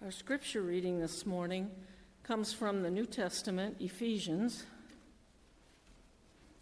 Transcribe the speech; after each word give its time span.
Our 0.00 0.12
scripture 0.12 0.62
reading 0.62 1.00
this 1.00 1.26
morning 1.26 1.72
comes 2.22 2.52
from 2.52 2.82
the 2.82 2.90
New 2.90 3.04
Testament, 3.04 3.78
Ephesians, 3.80 4.64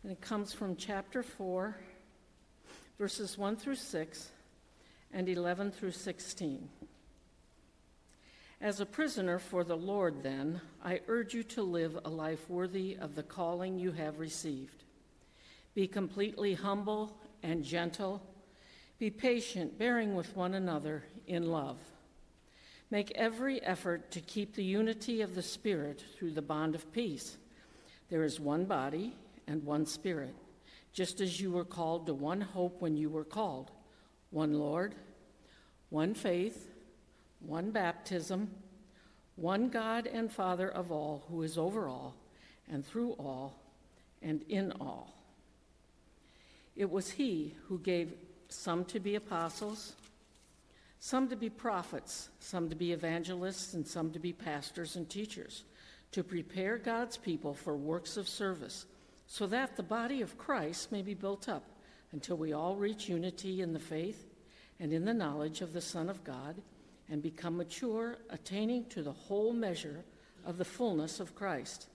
and 0.02 0.10
it 0.10 0.22
comes 0.22 0.54
from 0.54 0.74
chapter 0.74 1.22
4, 1.22 1.76
verses 2.98 3.36
1 3.36 3.56
through 3.56 3.74
6 3.74 4.30
and 5.12 5.28
11 5.28 5.70
through 5.70 5.90
16. 5.90 6.66
As 8.62 8.80
a 8.80 8.86
prisoner 8.86 9.38
for 9.38 9.64
the 9.64 9.76
Lord, 9.76 10.22
then, 10.22 10.62
I 10.82 11.02
urge 11.06 11.34
you 11.34 11.42
to 11.42 11.62
live 11.62 11.98
a 12.06 12.08
life 12.08 12.48
worthy 12.48 12.96
of 12.98 13.14
the 13.14 13.22
calling 13.22 13.78
you 13.78 13.92
have 13.92 14.18
received. 14.18 14.82
Be 15.74 15.86
completely 15.86 16.54
humble 16.54 17.14
and 17.42 17.62
gentle. 17.62 18.22
Be 18.98 19.10
patient, 19.10 19.78
bearing 19.78 20.14
with 20.14 20.34
one 20.34 20.54
another 20.54 21.04
in 21.26 21.50
love. 21.50 21.76
Make 22.90 23.10
every 23.12 23.62
effort 23.62 24.10
to 24.12 24.20
keep 24.20 24.54
the 24.54 24.64
unity 24.64 25.20
of 25.22 25.34
the 25.34 25.42
Spirit 25.42 26.04
through 26.16 26.32
the 26.32 26.42
bond 26.42 26.74
of 26.74 26.92
peace. 26.92 27.36
There 28.10 28.22
is 28.22 28.38
one 28.38 28.64
body 28.64 29.14
and 29.48 29.64
one 29.64 29.86
Spirit, 29.86 30.34
just 30.92 31.20
as 31.20 31.40
you 31.40 31.50
were 31.50 31.64
called 31.64 32.06
to 32.06 32.14
one 32.14 32.40
hope 32.40 32.80
when 32.80 32.96
you 32.96 33.10
were 33.10 33.24
called 33.24 33.70
one 34.30 34.54
Lord, 34.54 34.94
one 35.90 36.14
faith, 36.14 36.68
one 37.40 37.70
baptism, 37.70 38.50
one 39.36 39.68
God 39.68 40.06
and 40.06 40.30
Father 40.30 40.68
of 40.68 40.90
all, 40.90 41.24
who 41.28 41.42
is 41.42 41.58
over 41.58 41.88
all, 41.88 42.14
and 42.70 42.84
through 42.84 43.12
all, 43.12 43.58
and 44.22 44.42
in 44.48 44.72
all. 44.80 45.14
It 46.74 46.90
was 46.90 47.10
He 47.12 47.54
who 47.68 47.78
gave 47.78 48.12
some 48.48 48.84
to 48.86 49.00
be 49.00 49.14
apostles, 49.14 49.94
some 50.98 51.28
to 51.28 51.36
be 51.36 51.50
prophets, 51.50 52.30
some 52.40 52.68
to 52.68 52.76
be 52.76 52.92
evangelists, 52.92 53.74
and 53.74 53.86
some 53.86 54.10
to 54.12 54.18
be 54.18 54.32
pastors 54.32 54.96
and 54.96 55.08
teachers, 55.08 55.64
to 56.12 56.24
prepare 56.24 56.78
God's 56.78 57.16
people 57.16 57.54
for 57.54 57.76
works 57.76 58.16
of 58.16 58.28
service, 58.28 58.86
so 59.26 59.46
that 59.46 59.76
the 59.76 59.82
body 59.82 60.22
of 60.22 60.38
Christ 60.38 60.92
may 60.92 61.02
be 61.02 61.14
built 61.14 61.48
up 61.48 61.64
until 62.12 62.36
we 62.36 62.52
all 62.52 62.76
reach 62.76 63.08
unity 63.08 63.60
in 63.60 63.72
the 63.72 63.78
faith 63.78 64.26
and 64.80 64.92
in 64.92 65.04
the 65.04 65.14
knowledge 65.14 65.60
of 65.60 65.72
the 65.72 65.80
Son 65.80 66.08
of 66.08 66.24
God 66.24 66.56
and 67.08 67.22
become 67.22 67.56
mature, 67.56 68.18
attaining 68.30 68.84
to 68.86 69.02
the 69.02 69.12
whole 69.12 69.52
measure 69.52 70.04
of 70.44 70.58
the 70.58 70.64
fullness 70.64 71.20
of 71.20 71.34
Christ. 71.34 71.88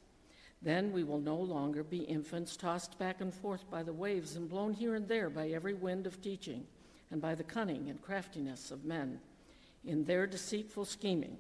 Then 0.62 0.92
we 0.92 1.04
will 1.04 1.20
no 1.20 1.36
longer 1.36 1.84
be 1.84 2.00
infants 2.00 2.56
tossed 2.56 2.98
back 3.00 3.20
and 3.20 3.34
forth 3.34 3.70
by 3.70 3.84
the 3.84 3.94
waves 3.94 4.36
and 4.36 4.48
blown 4.48 4.74
here 4.74 4.96
and 4.96 5.08
there 5.08 5.30
by 5.30 5.50
every 5.50 5.74
wind 5.74 6.06
of 6.06 6.22
teaching 6.22 6.66
and 7.12 7.22
by 7.22 7.36
the 7.36 7.44
cunning 7.44 7.90
and 7.90 8.02
craftiness 8.02 8.72
of 8.72 8.86
men 8.86 9.20
in 9.84 10.04
their 10.06 10.26
deceitful 10.26 10.86
scheming. 10.86 11.38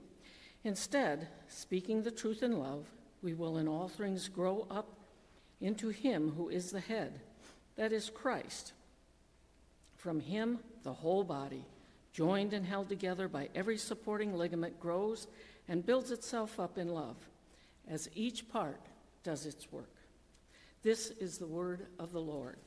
Instead, 0.63 1.27
speaking 1.47 2.03
the 2.03 2.11
truth 2.11 2.43
in 2.43 2.59
love, 2.59 2.85
we 3.23 3.33
will 3.33 3.57
in 3.57 3.67
all 3.67 3.87
things 3.87 4.27
grow 4.27 4.67
up 4.69 4.99
into 5.59 5.89
Him 5.89 6.33
who 6.35 6.49
is 6.49 6.71
the 6.71 6.79
head, 6.79 7.21
that 7.75 7.91
is 7.91 8.09
Christ. 8.09 8.73
From 9.95 10.19
Him, 10.19 10.59
the 10.83 10.93
whole 10.93 11.23
body 11.23 11.65
joined 12.11 12.53
and 12.53 12.65
held 12.65 12.89
together 12.89 13.27
by 13.27 13.49
every 13.55 13.77
supporting 13.77 14.35
ligament, 14.35 14.79
grows 14.79 15.27
and 15.67 15.85
builds 15.85 16.11
itself 16.11 16.59
up 16.59 16.77
in 16.77 16.89
love 16.89 17.15
as 17.87 18.09
each 18.13 18.49
part 18.49 18.81
does 19.23 19.45
its 19.45 19.71
work. 19.71 19.95
This 20.83 21.11
is 21.11 21.37
the 21.37 21.47
word 21.47 21.87
of 21.99 22.11
the 22.11 22.21
Lord. 22.21 22.57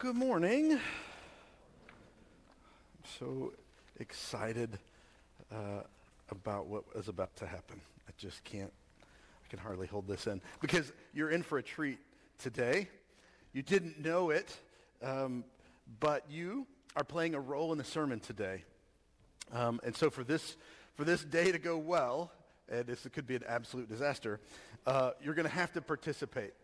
Good 0.00 0.16
morning. 0.16 0.72
I'm 0.72 0.80
so 3.18 3.52
excited 3.98 4.78
uh, 5.52 5.82
about 6.30 6.68
what 6.68 6.84
is 6.94 7.08
about 7.08 7.36
to 7.36 7.46
happen. 7.46 7.82
I 8.08 8.12
just 8.16 8.42
can't, 8.42 8.72
I 9.02 9.48
can 9.50 9.58
hardly 9.58 9.86
hold 9.86 10.08
this 10.08 10.26
in 10.26 10.40
because 10.62 10.90
you're 11.12 11.28
in 11.28 11.42
for 11.42 11.58
a 11.58 11.62
treat 11.62 11.98
today. 12.38 12.88
You 13.52 13.60
didn't 13.60 14.02
know 14.02 14.30
it. 14.30 14.56
Um, 15.02 15.44
but 16.00 16.24
you 16.30 16.66
are 16.96 17.04
playing 17.04 17.34
a 17.34 17.40
role 17.40 17.70
in 17.72 17.76
the 17.76 17.84
sermon 17.84 18.20
today. 18.20 18.64
Um, 19.52 19.80
and 19.84 19.94
so 19.94 20.08
for 20.08 20.24
this, 20.24 20.56
for 20.94 21.04
this 21.04 21.22
day 21.22 21.52
to 21.52 21.58
go 21.58 21.76
well, 21.76 22.32
and 22.70 22.86
this 22.86 23.06
could 23.12 23.26
be 23.26 23.36
an 23.36 23.44
absolute 23.46 23.90
disaster, 23.90 24.40
uh, 24.86 25.10
you're 25.22 25.34
going 25.34 25.46
to 25.46 25.54
have 25.54 25.74
to 25.74 25.82
participate. 25.82 26.54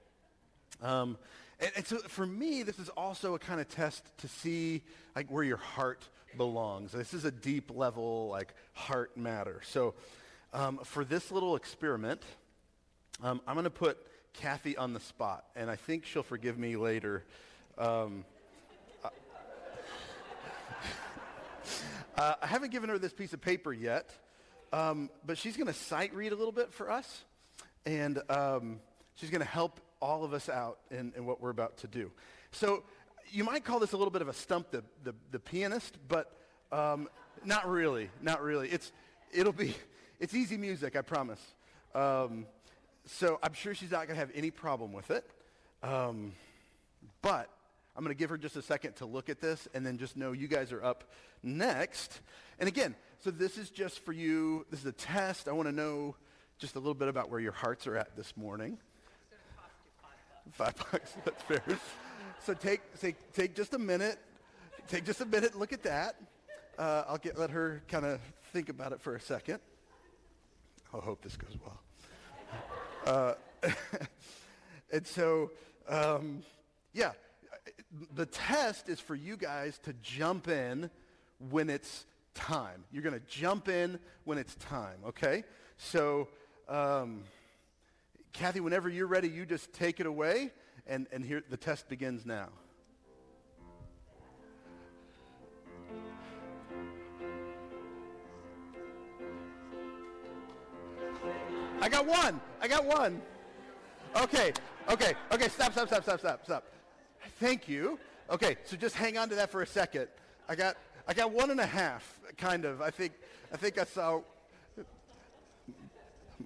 Um, 0.80 1.18
and, 1.60 1.70
and, 1.76 1.86
so 1.86 1.98
for 1.98 2.26
me, 2.26 2.62
this 2.62 2.78
is 2.78 2.88
also 2.90 3.34
a 3.34 3.38
kind 3.38 3.60
of 3.60 3.68
test 3.68 4.04
to 4.18 4.28
see 4.28 4.82
like 5.14 5.30
where 5.30 5.44
your 5.44 5.56
heart 5.56 6.08
belongs. 6.36 6.92
This 6.92 7.14
is 7.14 7.24
a 7.24 7.30
deep 7.30 7.70
level 7.74 8.28
like 8.28 8.54
heart 8.74 9.16
matter. 9.16 9.60
So 9.64 9.94
um, 10.52 10.78
for 10.84 11.04
this 11.04 11.30
little 11.30 11.56
experiment, 11.56 12.22
um, 13.22 13.40
I'm 13.46 13.54
going 13.54 13.64
to 13.64 13.70
put 13.70 13.98
Kathy 14.34 14.76
on 14.76 14.92
the 14.92 15.00
spot, 15.00 15.44
and 15.56 15.70
I 15.70 15.76
think 15.76 16.04
she'll 16.04 16.22
forgive 16.22 16.58
me 16.58 16.76
later. 16.76 17.24
Um, 17.78 18.24
Uh, 22.16 22.34
I 22.42 22.46
haven't 22.46 22.72
given 22.72 22.88
her 22.90 22.98
this 22.98 23.12
piece 23.12 23.32
of 23.32 23.40
paper 23.40 23.72
yet, 23.72 24.10
um, 24.72 25.10
but 25.24 25.38
she's 25.38 25.56
going 25.56 25.66
to 25.66 25.74
sight 25.74 26.14
read 26.14 26.32
a 26.32 26.36
little 26.36 26.52
bit 26.52 26.72
for 26.72 26.90
us, 26.90 27.24
and 27.84 28.20
um, 28.30 28.80
she's 29.16 29.30
going 29.30 29.42
to 29.42 29.48
help 29.48 29.80
all 30.00 30.24
of 30.24 30.32
us 30.32 30.48
out 30.48 30.78
in, 30.90 31.12
in, 31.16 31.24
what 31.26 31.40
we're 31.40 31.50
about 31.50 31.78
to 31.78 31.86
do. 31.86 32.10
So 32.52 32.84
you 33.30 33.44
might 33.44 33.64
call 33.64 33.78
this 33.78 33.92
a 33.92 33.96
little 33.96 34.10
bit 34.10 34.22
of 34.22 34.28
a 34.28 34.32
stump 34.32 34.70
the, 34.70 34.84
the, 35.02 35.14
the 35.30 35.38
pianist, 35.38 35.96
but 36.08 36.32
um, 36.72 37.08
not 37.44 37.68
really, 37.68 38.10
not 38.20 38.42
really. 38.42 38.68
It's, 38.68 38.92
it'll 39.32 39.52
be, 39.52 39.74
it's 40.20 40.34
easy 40.34 40.56
music, 40.56 40.96
I 40.96 41.02
promise. 41.02 41.40
Um, 41.94 42.46
so 43.06 43.38
I'm 43.42 43.54
sure 43.54 43.74
she's 43.74 43.90
not 43.90 44.06
going 44.06 44.16
to 44.16 44.20
have 44.20 44.30
any 44.34 44.50
problem 44.50 44.92
with 44.92 45.10
it. 45.10 45.28
Um, 45.82 46.32
but 47.22 47.48
I'm 47.96 48.04
going 48.04 48.14
to 48.14 48.18
give 48.18 48.30
her 48.30 48.38
just 48.38 48.56
a 48.56 48.62
second 48.62 48.96
to 48.96 49.06
look 49.06 49.28
at 49.28 49.40
this 49.40 49.68
and 49.74 49.86
then 49.86 49.96
just 49.98 50.16
know 50.16 50.32
you 50.32 50.48
guys 50.48 50.72
are 50.72 50.84
up 50.84 51.04
next. 51.42 52.20
And 52.58 52.68
again, 52.68 52.94
so 53.20 53.30
this 53.30 53.56
is 53.56 53.70
just 53.70 54.04
for 54.04 54.12
you. 54.12 54.66
This 54.70 54.80
is 54.80 54.86
a 54.86 54.92
test. 54.92 55.48
I 55.48 55.52
want 55.52 55.68
to 55.68 55.74
know 55.74 56.16
just 56.58 56.74
a 56.74 56.78
little 56.78 56.94
bit 56.94 57.08
about 57.08 57.30
where 57.30 57.40
your 57.40 57.52
hearts 57.52 57.86
are 57.86 57.96
at 57.96 58.16
this 58.16 58.36
morning. 58.36 58.78
Five 60.52 60.74
bucks. 60.92 61.14
That's 61.24 61.42
fair. 61.42 61.62
So 62.44 62.54
take, 62.54 62.80
take, 63.00 63.32
take 63.32 63.54
just 63.54 63.74
a 63.74 63.78
minute. 63.78 64.18
Take 64.88 65.04
just 65.04 65.20
a 65.20 65.26
minute. 65.26 65.58
Look 65.58 65.72
at 65.72 65.82
that. 65.82 66.16
Uh, 66.78 67.04
I'll 67.08 67.18
get, 67.18 67.38
let 67.38 67.50
her 67.50 67.82
kind 67.88 68.04
of 68.04 68.20
think 68.52 68.68
about 68.68 68.92
it 68.92 69.00
for 69.00 69.16
a 69.16 69.20
second. 69.20 69.58
I 70.94 70.98
hope 70.98 71.22
this 71.22 71.36
goes 71.36 71.56
well. 71.64 71.80
Uh, 73.06 73.34
and 74.92 75.06
so, 75.06 75.50
um, 75.88 76.42
yeah, 76.92 77.12
the 78.14 78.26
test 78.26 78.88
is 78.88 79.00
for 79.00 79.14
you 79.14 79.36
guys 79.36 79.78
to 79.84 79.92
jump 80.02 80.48
in 80.48 80.90
when 81.50 81.70
it's 81.70 82.06
time. 82.34 82.84
You're 82.92 83.02
going 83.02 83.18
to 83.18 83.26
jump 83.26 83.68
in 83.68 83.98
when 84.24 84.38
it's 84.38 84.54
time, 84.56 84.98
okay? 85.06 85.44
So, 85.78 86.28
um, 86.68 87.22
Kathy, 88.38 88.60
whenever 88.60 88.90
you're 88.90 89.06
ready, 89.06 89.30
you 89.30 89.46
just 89.46 89.72
take 89.72 89.98
it 89.98 90.04
away, 90.04 90.52
and, 90.86 91.06
and 91.10 91.24
here 91.24 91.42
the 91.48 91.56
test 91.56 91.88
begins 91.88 92.26
now. 92.26 92.48
I 101.80 101.88
got 101.88 102.04
one. 102.04 102.38
I 102.60 102.68
got 102.68 102.84
one. 102.84 103.22
Okay, 104.14 104.52
okay, 104.90 105.14
okay, 105.32 105.48
stop, 105.48 105.72
stop, 105.72 105.88
stop, 105.88 106.02
stop, 106.02 106.20
stop, 106.20 106.44
stop. 106.44 106.64
Thank 107.40 107.68
you. 107.68 107.98
Okay, 108.28 108.56
so 108.64 108.76
just 108.76 108.96
hang 108.96 109.16
on 109.16 109.30
to 109.30 109.34
that 109.36 109.50
for 109.50 109.62
a 109.62 109.66
second. 109.66 110.08
I 110.46 110.56
got, 110.56 110.76
I 111.08 111.14
got 111.14 111.32
one 111.32 111.50
and 111.50 111.60
a 111.60 111.66
half, 111.66 112.20
kind 112.36 112.66
of. 112.66 112.82
I 112.82 112.90
think, 112.90 113.14
I 113.50 113.56
think 113.56 113.78
I 113.78 113.84
saw. 113.84 114.20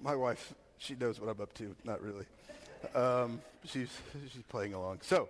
My 0.01 0.15
wife, 0.15 0.53
she 0.81 0.95
knows 0.95 1.19
what 1.19 1.29
I'm 1.29 1.39
up 1.39 1.53
to. 1.55 1.75
Not 1.83 2.01
really. 2.01 2.25
Um, 2.95 3.41
she's, 3.65 3.89
she's 4.33 4.43
playing 4.49 4.73
along. 4.73 4.99
So, 5.03 5.29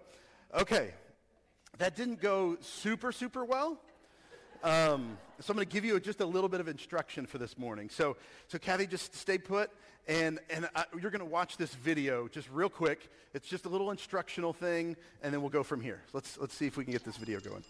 okay, 0.58 0.92
that 1.78 1.96
didn't 1.96 2.22
go 2.22 2.58
super, 2.62 3.12
super 3.12 3.44
well. 3.44 3.78
Um, 4.64 5.18
so 5.40 5.52
I'm 5.52 5.58
going 5.58 5.68
to 5.68 5.74
give 5.74 5.84
you 5.84 6.00
just 6.00 6.22
a 6.22 6.26
little 6.26 6.48
bit 6.48 6.62
of 6.62 6.68
instruction 6.68 7.26
for 7.26 7.38
this 7.38 7.58
morning. 7.58 7.90
So, 7.90 8.16
so 8.48 8.60
Kathy, 8.60 8.88
just 8.88 9.16
stay 9.16 9.38
put, 9.40 9.72
and 10.08 10.40
and 10.52 10.70
I, 10.76 10.86
you're 11.00 11.10
going 11.10 11.20
to 11.20 11.26
watch 11.26 11.58
this 11.58 11.74
video 11.74 12.28
just 12.28 12.48
real 12.52 12.70
quick. 12.70 13.10
It's 13.34 13.48
just 13.48 13.66
a 13.66 13.70
little 13.70 13.90
instructional 13.90 14.54
thing, 14.54 14.96
and 15.24 15.34
then 15.34 15.42
we'll 15.42 15.50
go 15.50 15.64
from 15.64 15.82
here. 15.82 16.02
Let's 16.14 16.38
let's 16.38 16.54
see 16.54 16.68
if 16.68 16.78
we 16.78 16.84
can 16.84 16.94
get 16.94 17.04
this 17.04 17.18
video 17.18 17.40
going. 17.40 17.64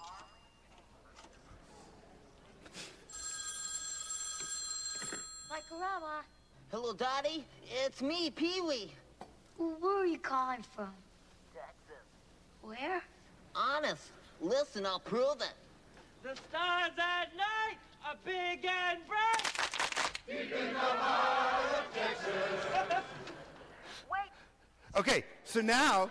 Like 5.49 5.63
Grandma. 5.69 6.21
Hello, 6.71 6.93
Daddy. 6.93 7.43
It's 7.85 8.01
me, 8.01 8.29
Pee 8.29 8.61
Wee. 8.61 8.93
Where 9.57 10.03
are 10.03 10.05
you 10.05 10.17
calling 10.17 10.63
from? 10.73 10.93
Texas. 11.53 12.05
Where? 12.61 13.01
Honest. 13.53 14.03
Listen, 14.39 14.85
I'll 14.85 15.01
prove 15.01 15.41
it. 15.41 15.53
The 16.23 16.33
stars 16.49 16.91
at 16.97 17.35
night 17.35 17.77
are 18.07 18.15
big 18.23 18.65
and 18.65 18.99
bright. 19.05 19.51
keep 20.25 20.49
in 20.49 20.73
the 20.73 20.79
Wait. 24.09 24.31
Okay, 24.95 25.25
so 25.43 25.59
now, 25.59 26.09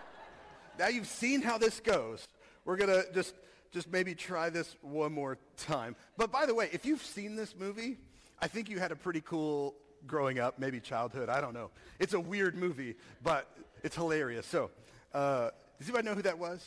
now 0.78 0.88
you've 0.88 1.06
seen 1.06 1.40
how 1.40 1.56
this 1.56 1.80
goes. 1.80 2.28
We're 2.66 2.76
gonna 2.76 3.04
just, 3.14 3.34
just 3.72 3.90
maybe 3.90 4.14
try 4.14 4.50
this 4.50 4.76
one 4.82 5.14
more 5.14 5.38
time. 5.56 5.96
But 6.18 6.30
by 6.30 6.44
the 6.44 6.54
way, 6.54 6.68
if 6.70 6.84
you've 6.84 7.02
seen 7.02 7.34
this 7.34 7.56
movie, 7.58 7.96
I 8.40 8.46
think 8.46 8.68
you 8.68 8.78
had 8.78 8.92
a 8.92 8.96
pretty 8.96 9.22
cool 9.22 9.74
growing 10.06 10.38
up, 10.38 10.58
maybe 10.58 10.80
childhood. 10.80 11.28
I 11.28 11.40
don't 11.40 11.54
know. 11.54 11.70
It's 11.98 12.14
a 12.14 12.20
weird 12.20 12.56
movie, 12.56 12.96
but 13.22 13.46
it's 13.82 13.96
hilarious. 13.96 14.46
So, 14.46 14.70
uh, 15.14 15.50
does 15.78 15.88
anybody 15.88 16.08
know 16.08 16.14
who 16.14 16.22
that 16.22 16.38
was? 16.38 16.64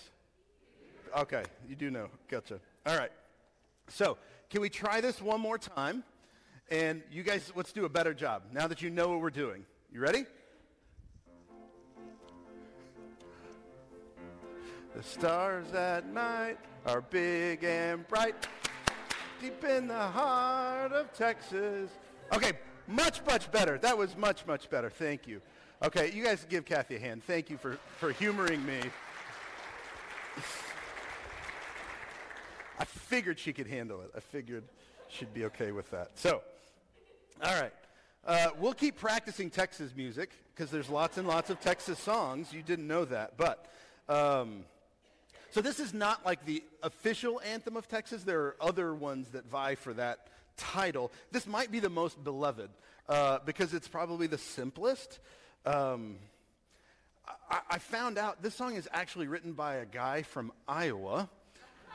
Okay, 1.18 1.44
you 1.68 1.76
do 1.76 1.92
know. 1.92 2.08
Gotcha. 2.28 2.60
All 2.86 2.98
right. 2.98 3.12
So, 3.88 4.18
can 4.50 4.62
we 4.62 4.70
try 4.70 5.02
this 5.02 5.22
one 5.22 5.40
more 5.40 5.58
time? 5.58 6.04
And 6.72 7.04
you 7.12 7.24
guys, 7.24 7.52
let's 7.56 7.72
do 7.72 7.86
a 7.86 7.90
better 7.90 8.14
job 8.14 8.44
now 8.52 8.68
that 8.68 8.82
you 8.82 8.90
know 8.90 9.10
what 9.10 9.22
we're 9.22 9.30
doing. 9.30 9.66
You 9.92 10.00
ready? 10.00 10.26
The 14.96 15.04
stars 15.04 15.72
at 15.74 16.08
night 16.08 16.58
are 16.86 17.02
big 17.02 17.64
and 17.64 18.08
bright, 18.08 18.48
deep 19.42 19.64
in 19.64 19.88
the 19.88 19.94
heart 19.94 20.92
of 20.92 21.12
Texas. 21.14 21.90
Okay, 22.32 22.54
much, 22.88 23.26
much 23.26 23.52
better. 23.52 23.78
That 23.78 23.98
was 23.98 24.16
much, 24.18 24.46
much 24.46 24.70
better. 24.70 24.90
Thank 24.90 25.28
you. 25.28 25.42
Okay, 25.82 26.12
you 26.12 26.24
guys 26.24 26.46
give 26.50 26.66
Kathy 26.66 26.96
a 26.96 27.00
hand. 27.00 27.24
Thank 27.26 27.50
you 27.50 27.58
for, 27.58 27.78
for 27.98 28.12
humoring 28.12 28.66
me. 28.66 28.80
I 32.80 32.86
figured 32.86 33.40
she 33.40 33.54
could 33.54 33.68
handle 33.68 34.02
it. 34.02 34.12
I 34.16 34.20
figured 34.20 34.64
she'd 35.10 35.34
be 35.34 35.46
okay 35.46 35.72
with 35.72 35.92
that. 35.92 36.12
So, 36.16 36.42
all 37.44 37.60
right. 37.60 37.74
Uh, 38.26 38.50
we'll 38.58 38.74
keep 38.74 38.98
practicing 38.98 39.50
Texas 39.50 39.92
music 39.96 40.32
because 40.56 40.72
there's 40.72 40.90
lots 40.90 41.18
and 41.18 41.28
lots 41.28 41.50
of 41.50 41.60
Texas 41.60 42.00
songs. 42.00 42.54
You 42.54 42.64
didn't 42.64 42.88
know 42.88 43.04
that. 43.06 43.38
But, 43.38 43.66
um, 44.08 44.64
so 45.52 45.62
this 45.62 45.80
is 45.80 45.94
not 45.94 46.26
like 46.26 46.46
the 46.46 46.64
official 46.82 47.42
anthem 47.46 47.76
of 47.76 47.88
Texas. 47.88 48.24
There 48.24 48.40
are 48.40 48.56
other 48.62 48.94
ones 48.94 49.30
that 49.30 49.46
vie 49.46 49.76
for 49.76 49.94
that 49.94 50.28
title. 50.58 51.12
This 51.32 51.48
might 51.48 51.72
be 51.72 51.80
the 51.80 51.90
most 51.90 52.24
beloved 52.24 52.70
uh, 53.10 53.40
because 53.46 53.74
it's 53.74 53.88
probably 53.88 54.28
the 54.28 54.38
simplest. 54.38 55.20
Um, 55.66 56.18
I, 57.50 57.60
I 57.72 57.78
found 57.80 58.18
out 58.18 58.42
this 58.42 58.56
song 58.56 58.76
is 58.76 58.88
actually 58.92 59.28
written 59.28 59.54
by 59.54 59.76
a 59.76 59.86
guy 59.86 60.24
from 60.24 60.52
Iowa, 60.68 61.30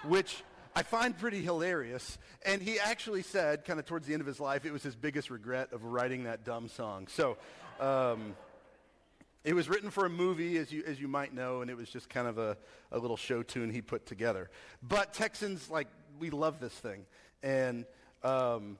which 0.05 0.43
I 0.75 0.83
find 0.83 1.17
pretty 1.19 1.43
hilarious. 1.43 2.19
And 2.45 2.63
he 2.63 2.79
actually 2.79 3.23
said, 3.23 3.65
kind 3.65 3.79
of 3.79 3.87
towards 3.87 4.07
the 4.07 4.13
end 4.13 4.21
of 4.21 4.27
his 4.27 4.41
life, 4.41 4.65
it 4.65 4.73
was 4.73 4.83
his 4.83 4.95
biggest 4.95 5.31
regret 5.31 5.73
of 5.73 5.85
writing 5.85 6.25
that 6.25 6.45
dumb 6.45 6.69
song. 6.69 7.09
So 7.09 7.37
um, 7.81 8.37
it 9.45 9.55
was 9.55 9.69
written 9.69 9.91
for 9.91 10.07
a 10.07 10.11
movie, 10.11 10.57
as 10.59 10.71
you, 10.73 10.85
as 10.87 11.01
you 11.01 11.09
might 11.09 11.35
know, 11.35 11.63
and 11.63 11.71
it 11.71 11.77
was 11.77 11.89
just 11.89 12.09
kind 12.09 12.29
of 12.29 12.39
a, 12.39 12.57
a 12.93 12.99
little 12.99 13.17
show 13.17 13.43
tune 13.43 13.71
he 13.71 13.81
put 13.81 14.07
together. 14.07 14.51
But 14.83 15.15
Texans, 15.15 15.69
like, 15.69 15.89
we 16.19 16.31
love 16.31 16.61
this 16.61 16.73
thing. 16.73 17.07
And 17.43 17.85
um, 18.23 18.79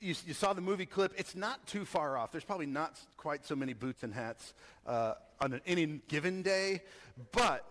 you, 0.00 0.14
you, 0.26 0.34
saw 0.34 0.52
the 0.52 0.60
movie 0.60 0.86
clip. 0.86 1.12
It's 1.16 1.34
not 1.34 1.66
too 1.66 1.84
far 1.84 2.16
off. 2.16 2.32
There's 2.32 2.44
probably 2.44 2.66
not 2.66 2.98
quite 3.16 3.44
so 3.44 3.56
many 3.56 3.72
boots 3.72 4.02
and 4.02 4.14
hats 4.14 4.54
uh, 4.86 5.14
on 5.40 5.52
an, 5.54 5.60
any 5.66 6.00
given 6.08 6.42
day. 6.42 6.82
But 7.32 7.64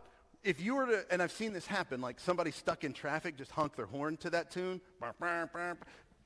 if 0.43 0.61
you 0.61 0.75
were 0.75 0.85
to, 0.87 1.05
and 1.11 1.21
I've 1.21 1.31
seen 1.31 1.53
this 1.53 1.67
happen, 1.67 2.01
like 2.01 2.19
somebody 2.19 2.51
stuck 2.51 2.83
in 2.83 2.93
traffic 2.93 3.37
just 3.37 3.51
honk 3.51 3.75
their 3.75 3.85
horn 3.85 4.17
to 4.17 4.29
that 4.31 4.51
tune, 4.51 4.81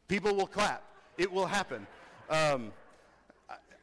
people 0.07 0.35
will 0.35 0.47
clap. 0.47 0.83
It 1.17 1.31
will 1.31 1.45
happen. 1.45 1.85
Um, 2.29 2.71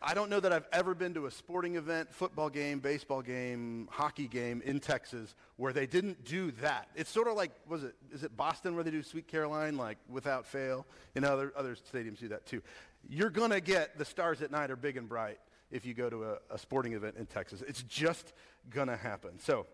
I 0.03 0.15
don't 0.15 0.31
know 0.31 0.41
that 0.41 0.51
I've 0.51 0.67
ever 0.73 0.95
been 0.95 1.13
to 1.15 1.27
a 1.27 1.31
sporting 1.31 1.77
event, 1.77 2.11
football 2.11 2.49
game, 2.49 2.79
baseball 2.79 3.21
game, 3.21 3.87
hockey 3.91 4.29
game 4.29 4.63
in 4.65 4.81
Texas 4.81 5.35
where 5.57 5.75
they 5.75 5.87
didn't 5.87 6.25
do 6.25 6.53
that. 6.63 6.89
It's 6.95 7.11
sort 7.11 7.29
of 7.29 7.37
like, 7.37 7.51
was 7.69 7.85
it, 7.85 7.95
is 8.11 8.25
it 8.25 8.35
Boston 8.35 8.75
where 8.75 8.83
they 8.83 8.91
do 8.91 9.03
Sweet 9.03 9.29
Caroline, 9.29 9.77
like 9.77 9.99
without 10.09 10.47
fail? 10.47 10.87
Know, 11.15 11.31
other, 11.31 11.53
other 11.55 11.77
stadiums 11.77 12.19
do 12.19 12.29
that 12.29 12.47
too. 12.47 12.63
You're 13.11 13.29
going 13.29 13.51
to 13.51 13.61
get 13.61 13.99
the 13.99 14.07
stars 14.07 14.41
at 14.41 14.51
night 14.51 14.71
are 14.71 14.77
big 14.77 14.97
and 14.97 15.07
bright 15.07 15.39
if 15.71 15.85
you 15.85 15.93
go 15.93 16.09
to 16.09 16.25
a, 16.25 16.39
a 16.51 16.59
sporting 16.59 16.95
event 16.95 17.17
in 17.19 17.27
Texas. 17.27 17.63
It's 17.69 17.83
just 17.83 18.33
going 18.71 18.89
to 18.89 18.97
happen. 18.97 19.39
So, 19.39 19.67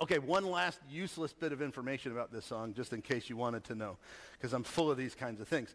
okay, 0.00 0.18
one 0.18 0.48
last 0.48 0.78
useless 0.88 1.32
bit 1.32 1.52
of 1.52 1.60
information 1.60 2.12
about 2.12 2.32
this 2.32 2.44
song, 2.44 2.74
just 2.74 2.92
in 2.92 3.02
case 3.02 3.28
you 3.28 3.36
wanted 3.36 3.64
to 3.64 3.74
know, 3.74 3.98
because 4.32 4.52
I'm 4.52 4.62
full 4.62 4.88
of 4.88 4.96
these 4.96 5.16
kinds 5.16 5.40
of 5.40 5.48
things. 5.48 5.74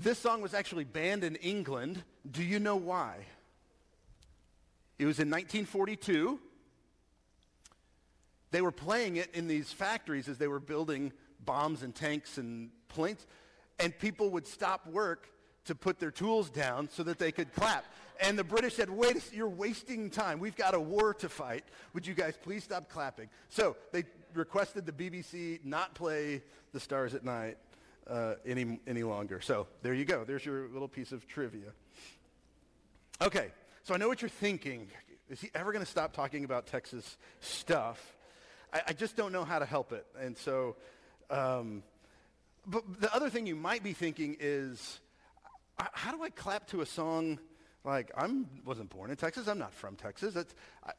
This 0.00 0.18
song 0.18 0.42
was 0.42 0.54
actually 0.54 0.84
banned 0.84 1.24
in 1.24 1.34
England. 1.36 2.04
Do 2.30 2.44
you 2.44 2.60
know 2.60 2.76
why? 2.76 3.16
It 4.96 5.06
was 5.06 5.18
in 5.18 5.28
1942. 5.28 6.38
They 8.52 8.60
were 8.60 8.70
playing 8.70 9.16
it 9.16 9.34
in 9.34 9.48
these 9.48 9.72
factories 9.72 10.28
as 10.28 10.38
they 10.38 10.46
were 10.46 10.60
building 10.60 11.12
bombs 11.44 11.82
and 11.82 11.92
tanks 11.92 12.38
and 12.38 12.70
planes, 12.86 13.26
and 13.80 13.96
people 13.98 14.30
would 14.30 14.46
stop 14.46 14.86
work 14.86 15.30
to 15.64 15.74
put 15.74 15.98
their 15.98 16.12
tools 16.12 16.48
down 16.48 16.88
so 16.88 17.02
that 17.02 17.18
they 17.18 17.32
could 17.32 17.52
clap. 17.52 17.84
And 18.20 18.38
the 18.38 18.44
British 18.44 18.74
said, 18.74 18.90
wait, 18.90 19.32
you're 19.32 19.48
wasting 19.48 20.10
time. 20.10 20.38
We've 20.38 20.56
got 20.56 20.74
a 20.74 20.80
war 20.80 21.12
to 21.14 21.28
fight. 21.28 21.64
Would 21.94 22.06
you 22.06 22.14
guys 22.14 22.38
please 22.40 22.62
stop 22.62 22.88
clapping? 22.88 23.28
So 23.48 23.76
they 23.90 24.04
requested 24.32 24.86
the 24.86 24.92
BBC 24.92 25.64
not 25.64 25.94
play 25.94 26.42
The 26.72 26.78
Stars 26.78 27.14
at 27.14 27.24
Night 27.24 27.58
uh, 28.08 28.34
any, 28.46 28.80
any 28.86 29.02
longer. 29.02 29.40
So 29.40 29.66
there 29.82 29.94
you 29.94 30.04
go. 30.04 30.24
There's 30.24 30.44
your 30.44 30.68
little 30.68 30.88
piece 30.88 31.12
of 31.12 31.26
trivia. 31.26 31.72
Okay, 33.20 33.50
so 33.82 33.94
I 33.94 33.96
know 33.96 34.08
what 34.08 34.22
you're 34.22 34.28
thinking. 34.28 34.88
Is 35.28 35.40
he 35.40 35.50
ever 35.54 35.72
going 35.72 35.84
to 35.84 35.90
stop 35.90 36.12
talking 36.12 36.44
about 36.44 36.66
Texas 36.66 37.16
stuff? 37.40 38.16
I, 38.72 38.82
I, 38.88 38.92
just 38.92 39.16
don't 39.16 39.32
know 39.32 39.44
how 39.44 39.58
to 39.58 39.66
help 39.66 39.92
it. 39.92 40.06
And 40.18 40.36
so, 40.36 40.76
um, 41.30 41.82
but 42.66 43.00
the 43.00 43.14
other 43.14 43.28
thing 43.28 43.46
you 43.46 43.56
might 43.56 43.82
be 43.82 43.92
thinking 43.92 44.36
is, 44.40 45.00
how 45.76 46.12
do 46.12 46.22
I 46.22 46.30
clap 46.30 46.66
to 46.68 46.80
a 46.80 46.86
song 46.86 47.38
like 47.84 48.10
I 48.16 48.28
wasn't 48.64 48.90
born 48.90 49.10
in 49.10 49.16
Texas? 49.16 49.48
I'm 49.48 49.58
not 49.58 49.72
from 49.72 49.96
Texas. 49.96 50.34
That's, 50.34 50.54
I, 50.84 50.92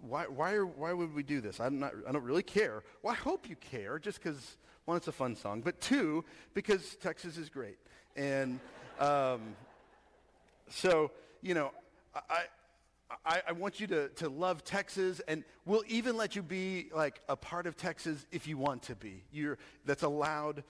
why, 0.00 0.24
why, 0.24 0.52
are, 0.52 0.66
why 0.66 0.92
would 0.92 1.14
we 1.14 1.22
do 1.22 1.40
this? 1.40 1.60
I'm 1.60 1.78
not, 1.78 1.92
I 2.08 2.12
don't 2.12 2.24
really 2.24 2.42
care. 2.42 2.82
Well, 3.02 3.12
I 3.12 3.16
hope 3.16 3.48
you 3.48 3.56
care 3.56 3.98
just 3.98 4.22
because 4.22 4.56
one, 4.86 4.96
it's 4.96 5.08
a 5.08 5.12
fun 5.12 5.34
song, 5.34 5.62
but 5.62 5.80
two, 5.80 6.24
because 6.54 6.96
Texas 6.96 7.36
is 7.36 7.48
great. 7.48 7.76
And 8.14 8.60
um, 9.00 9.40
so, 10.68 11.10
you 11.42 11.54
know, 11.54 11.72
I, 12.14 12.44
I, 13.24 13.42
I, 13.48 13.52
want 13.52 13.80
you 13.80 13.88
to, 13.88 14.08
to 14.10 14.28
love 14.28 14.62
Texas, 14.62 15.20
and 15.26 15.42
we'll 15.64 15.82
even 15.88 16.16
let 16.16 16.36
you 16.36 16.42
be 16.42 16.88
like 16.94 17.20
a 17.28 17.34
part 17.34 17.66
of 17.66 17.76
Texas 17.76 18.26
if 18.30 18.46
you 18.46 18.58
want 18.58 18.82
to 18.84 18.94
be. 18.94 19.24
You're, 19.32 19.58
that's 19.84 20.04
allowed 20.04 20.62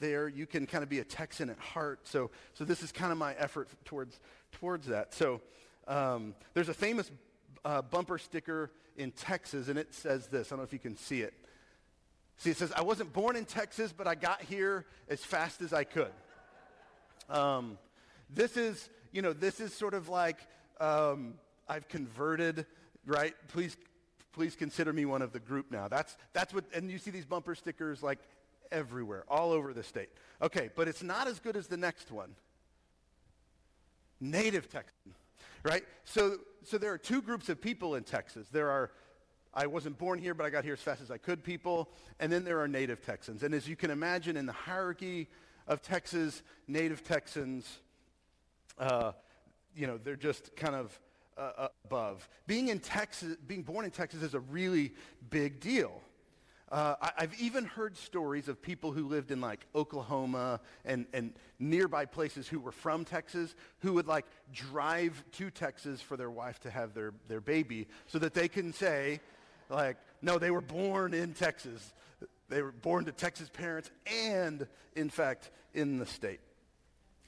there. 0.00 0.28
You 0.28 0.46
can 0.46 0.66
kind 0.66 0.84
of 0.84 0.90
be 0.90 0.98
a 0.98 1.04
Texan 1.04 1.48
at 1.48 1.58
heart. 1.58 2.00
So, 2.04 2.30
so 2.52 2.64
this 2.64 2.82
is 2.82 2.92
kind 2.92 3.10
of 3.10 3.16
my 3.16 3.32
effort 3.34 3.70
towards, 3.86 4.20
towards 4.52 4.86
that. 4.88 5.14
So 5.14 5.40
um, 5.88 6.34
there's 6.52 6.68
a 6.68 6.74
famous 6.74 7.10
uh, 7.64 7.80
bumper 7.80 8.18
sticker 8.18 8.70
in 8.98 9.12
Texas, 9.12 9.68
and 9.68 9.78
it 9.78 9.94
says 9.94 10.26
this. 10.26 10.48
I 10.48 10.50
don't 10.50 10.58
know 10.58 10.64
if 10.64 10.74
you 10.74 10.78
can 10.78 10.96
see 10.96 11.22
it. 11.22 11.32
See, 12.38 12.50
it 12.50 12.56
says, 12.56 12.72
I 12.72 12.82
wasn't 12.82 13.12
born 13.12 13.36
in 13.36 13.44
Texas, 13.44 13.92
but 13.92 14.06
I 14.06 14.14
got 14.14 14.42
here 14.42 14.84
as 15.08 15.20
fast 15.24 15.60
as 15.60 15.72
I 15.72 15.84
could. 15.84 16.12
Um, 17.30 17.78
this 18.28 18.56
is, 18.56 18.88
you 19.12 19.22
know, 19.22 19.32
this 19.32 19.60
is 19.60 19.72
sort 19.72 19.94
of 19.94 20.08
like 20.08 20.38
um, 20.80 21.34
I've 21.68 21.88
converted, 21.88 22.66
right? 23.06 23.34
Please, 23.48 23.76
please 24.32 24.56
consider 24.56 24.92
me 24.92 25.04
one 25.04 25.22
of 25.22 25.32
the 25.32 25.38
group 25.38 25.70
now. 25.70 25.88
That's, 25.88 26.16
that's 26.32 26.52
what, 26.52 26.64
and 26.74 26.90
you 26.90 26.98
see 26.98 27.10
these 27.10 27.26
bumper 27.26 27.54
stickers 27.54 28.02
like 28.02 28.18
everywhere, 28.72 29.24
all 29.28 29.52
over 29.52 29.72
the 29.72 29.82
state. 29.82 30.08
Okay, 30.40 30.70
but 30.74 30.88
it's 30.88 31.02
not 31.02 31.28
as 31.28 31.38
good 31.38 31.56
as 31.56 31.68
the 31.68 31.76
next 31.76 32.10
one. 32.10 32.34
Native 34.20 34.68
Texan, 34.68 35.14
right? 35.62 35.84
So, 36.04 36.38
so 36.64 36.78
there 36.78 36.92
are 36.92 36.98
two 36.98 37.22
groups 37.22 37.48
of 37.48 37.60
people 37.60 37.94
in 37.96 38.04
Texas. 38.04 38.48
There 38.50 38.70
are 38.70 38.90
I 39.54 39.66
wasn't 39.66 39.98
born 39.98 40.18
here, 40.18 40.34
but 40.34 40.46
I 40.46 40.50
got 40.50 40.64
here 40.64 40.72
as 40.72 40.80
fast 40.80 41.02
as 41.02 41.10
I 41.10 41.18
could 41.18 41.44
people. 41.44 41.90
And 42.20 42.32
then 42.32 42.44
there 42.44 42.60
are 42.60 42.68
native 42.68 43.04
Texans. 43.04 43.42
And 43.42 43.54
as 43.54 43.68
you 43.68 43.76
can 43.76 43.90
imagine, 43.90 44.36
in 44.36 44.46
the 44.46 44.52
hierarchy 44.52 45.28
of 45.66 45.82
Texas, 45.82 46.42
native 46.66 47.04
Texans, 47.04 47.68
uh, 48.78 49.12
you 49.76 49.86
know, 49.86 49.98
they're 49.98 50.16
just 50.16 50.56
kind 50.56 50.74
of 50.74 50.98
uh, 51.36 51.68
above. 51.84 52.28
Being 52.46 52.68
in 52.68 52.78
Texas, 52.78 53.36
being 53.46 53.62
born 53.62 53.84
in 53.84 53.90
Texas 53.90 54.22
is 54.22 54.34
a 54.34 54.40
really 54.40 54.92
big 55.30 55.60
deal. 55.60 56.00
Uh, 56.70 56.94
I, 57.02 57.20
have 57.20 57.38
even 57.38 57.66
heard 57.66 57.98
stories 57.98 58.48
of 58.48 58.62
people 58.62 58.92
who 58.92 59.06
lived 59.06 59.30
in 59.30 59.42
like 59.42 59.66
Oklahoma 59.74 60.58
and, 60.86 61.04
and 61.12 61.34
nearby 61.58 62.06
places 62.06 62.48
who 62.48 62.58
were 62.58 62.72
from 62.72 63.04
Texas 63.04 63.54
who 63.80 63.92
would 63.92 64.06
like 64.06 64.24
drive 64.54 65.22
to 65.32 65.50
Texas 65.50 66.00
for 66.00 66.16
their 66.16 66.30
wife 66.30 66.60
to 66.60 66.70
have 66.70 66.94
their, 66.94 67.12
their 67.28 67.42
baby 67.42 67.88
so 68.06 68.18
that 68.18 68.32
they 68.32 68.48
can 68.48 68.72
say, 68.72 69.20
like, 69.72 69.96
no, 70.20 70.38
they 70.38 70.50
were 70.50 70.60
born 70.60 71.14
in 71.14 71.34
Texas. 71.34 71.92
they 72.48 72.62
were 72.62 72.72
born 72.72 73.04
to 73.06 73.12
Texas 73.12 73.48
parents 73.48 73.90
and, 74.06 74.66
in 74.94 75.10
fact, 75.10 75.50
in 75.74 75.98
the 75.98 76.06
state. 76.06 76.40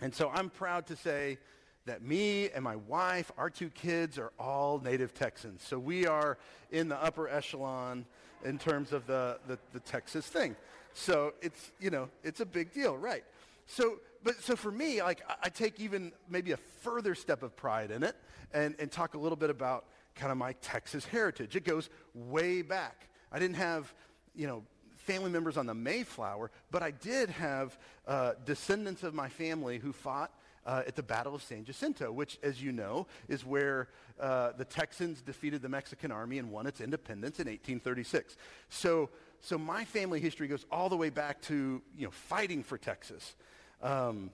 And 0.00 0.14
so 0.14 0.30
I'm 0.32 0.50
proud 0.50 0.86
to 0.88 0.96
say 0.96 1.38
that 1.86 2.02
me 2.02 2.50
and 2.50 2.64
my 2.64 2.76
wife, 2.76 3.30
our 3.36 3.50
two 3.50 3.70
kids, 3.70 4.18
are 4.18 4.32
all 4.38 4.80
native 4.82 5.14
Texans. 5.14 5.62
So 5.62 5.78
we 5.78 6.06
are 6.06 6.38
in 6.70 6.88
the 6.88 7.02
upper 7.02 7.28
echelon 7.28 8.06
in 8.44 8.58
terms 8.58 8.92
of 8.92 9.06
the, 9.06 9.38
the, 9.46 9.58
the 9.72 9.80
Texas 9.80 10.26
thing. 10.26 10.56
So 10.94 11.34
it's, 11.42 11.72
you 11.80 11.90
know, 11.90 12.08
it's 12.22 12.40
a 12.40 12.46
big 12.46 12.72
deal, 12.72 12.96
right? 12.96 13.24
So, 13.66 13.98
but 14.22 14.42
so 14.42 14.56
for 14.56 14.70
me, 14.70 15.02
like 15.02 15.22
I, 15.28 15.34
I 15.44 15.48
take 15.48 15.80
even 15.80 16.12
maybe 16.28 16.52
a 16.52 16.56
further 16.56 17.14
step 17.14 17.42
of 17.42 17.56
pride 17.56 17.90
in 17.90 18.02
it 18.02 18.16
and, 18.52 18.74
and 18.78 18.90
talk 18.90 19.14
a 19.14 19.18
little 19.18 19.36
bit 19.36 19.50
about 19.50 19.84
kind 20.14 20.32
of 20.32 20.38
my 20.38 20.52
Texas 20.54 21.04
heritage. 21.04 21.56
It 21.56 21.64
goes 21.64 21.90
way 22.14 22.62
back. 22.62 23.08
I 23.32 23.38
didn't 23.38 23.56
have, 23.56 23.92
you 24.34 24.46
know, 24.46 24.62
family 24.96 25.30
members 25.30 25.56
on 25.56 25.66
the 25.66 25.74
Mayflower, 25.74 26.50
but 26.70 26.82
I 26.82 26.90
did 26.90 27.30
have 27.30 27.78
uh, 28.06 28.32
descendants 28.44 29.02
of 29.02 29.14
my 29.14 29.28
family 29.28 29.78
who 29.78 29.92
fought 29.92 30.32
uh, 30.66 30.82
at 30.86 30.96
the 30.96 31.02
Battle 31.02 31.34
of 31.34 31.42
San 31.42 31.64
Jacinto, 31.64 32.10
which, 32.10 32.38
as 32.42 32.62
you 32.62 32.72
know, 32.72 33.06
is 33.28 33.44
where 33.44 33.88
uh, 34.18 34.52
the 34.56 34.64
Texans 34.64 35.20
defeated 35.20 35.60
the 35.62 35.68
Mexican 35.68 36.10
army 36.10 36.38
and 36.38 36.50
won 36.50 36.66
its 36.66 36.80
independence 36.80 37.38
in 37.38 37.46
1836. 37.46 38.36
So, 38.70 39.10
so 39.40 39.58
my 39.58 39.84
family 39.84 40.20
history 40.20 40.48
goes 40.48 40.64
all 40.70 40.88
the 40.88 40.96
way 40.96 41.10
back 41.10 41.42
to 41.42 41.82
you 41.96 42.04
know 42.06 42.10
fighting 42.10 42.62
for 42.62 42.78
Texas. 42.78 43.34
Um, 43.82 44.30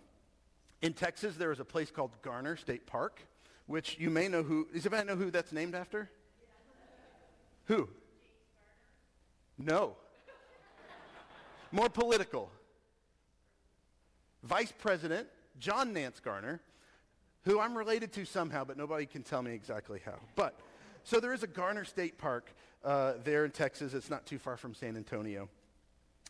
in 0.83 0.93
Texas, 0.95 1.37
there 1.37 1.53
is 1.53 1.61
a 1.61 1.65
place 1.65 1.91
called 1.91 2.13
Garner 2.23 2.57
State 2.57 2.87
Park, 2.87 3.21
which 3.71 3.97
you 4.01 4.11
may 4.11 4.27
know 4.27 4.43
who. 4.43 4.67
Does 4.73 4.85
anybody 4.85 5.07
know 5.07 5.15
who 5.15 5.31
that's 5.31 5.53
named 5.53 5.77
after? 5.77 6.11
Who? 7.67 7.89
No. 9.57 9.95
More 11.71 11.89
political. 11.89 12.51
Vice 14.43 14.73
President 14.77 15.29
John 15.61 15.93
Nance 15.93 16.19
Garner, 16.19 16.61
who 17.45 17.61
I'm 17.61 17.79
related 17.79 18.13
to 18.15 18.25
somehow, 18.25 18.65
but 18.65 18.77
nobody 18.77 19.07
can 19.07 19.23
tell 19.23 19.41
me 19.41 19.53
exactly 19.53 20.01
how. 20.05 20.19
But 20.35 20.59
so 21.05 21.21
there 21.21 21.33
is 21.33 21.45
a 21.45 21.47
Garner 21.47 21.85
State 21.85 22.19
Park 22.19 22.51
uh, 22.85 23.15
there 23.23 23.45
in 23.45 23.53
Texas. 23.53 23.95
It's 23.95 24.11
not 24.11 24.27
too 24.27 24.39
far 24.39 24.57
from 24.57 24.75
San 24.75 24.97
Antonio. 24.97 25.49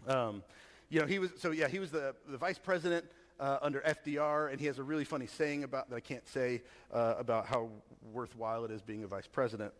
Um, 0.06 0.42
you 0.90 1.00
know, 1.00 1.06
he 1.06 1.18
was 1.18 1.30
so 1.38 1.52
yeah, 1.52 1.68
he 1.68 1.78
was 1.78 1.90
the, 1.90 2.14
the 2.28 2.36
vice 2.36 2.58
president 2.58 3.06
uh, 3.40 3.58
under 3.62 3.80
FDR, 3.80 4.50
and 4.50 4.60
he 4.60 4.66
has 4.66 4.78
a 4.78 4.82
really 4.82 5.04
funny 5.04 5.26
saying 5.26 5.64
about 5.64 5.88
that 5.90 5.96
I 5.96 6.00
can't 6.00 6.28
say 6.28 6.62
uh, 6.92 7.14
about 7.18 7.46
how 7.46 7.70
worthwhile 8.12 8.64
it 8.64 8.70
is 8.70 8.82
being 8.82 9.02
a 9.02 9.06
vice 9.06 9.26
president. 9.26 9.72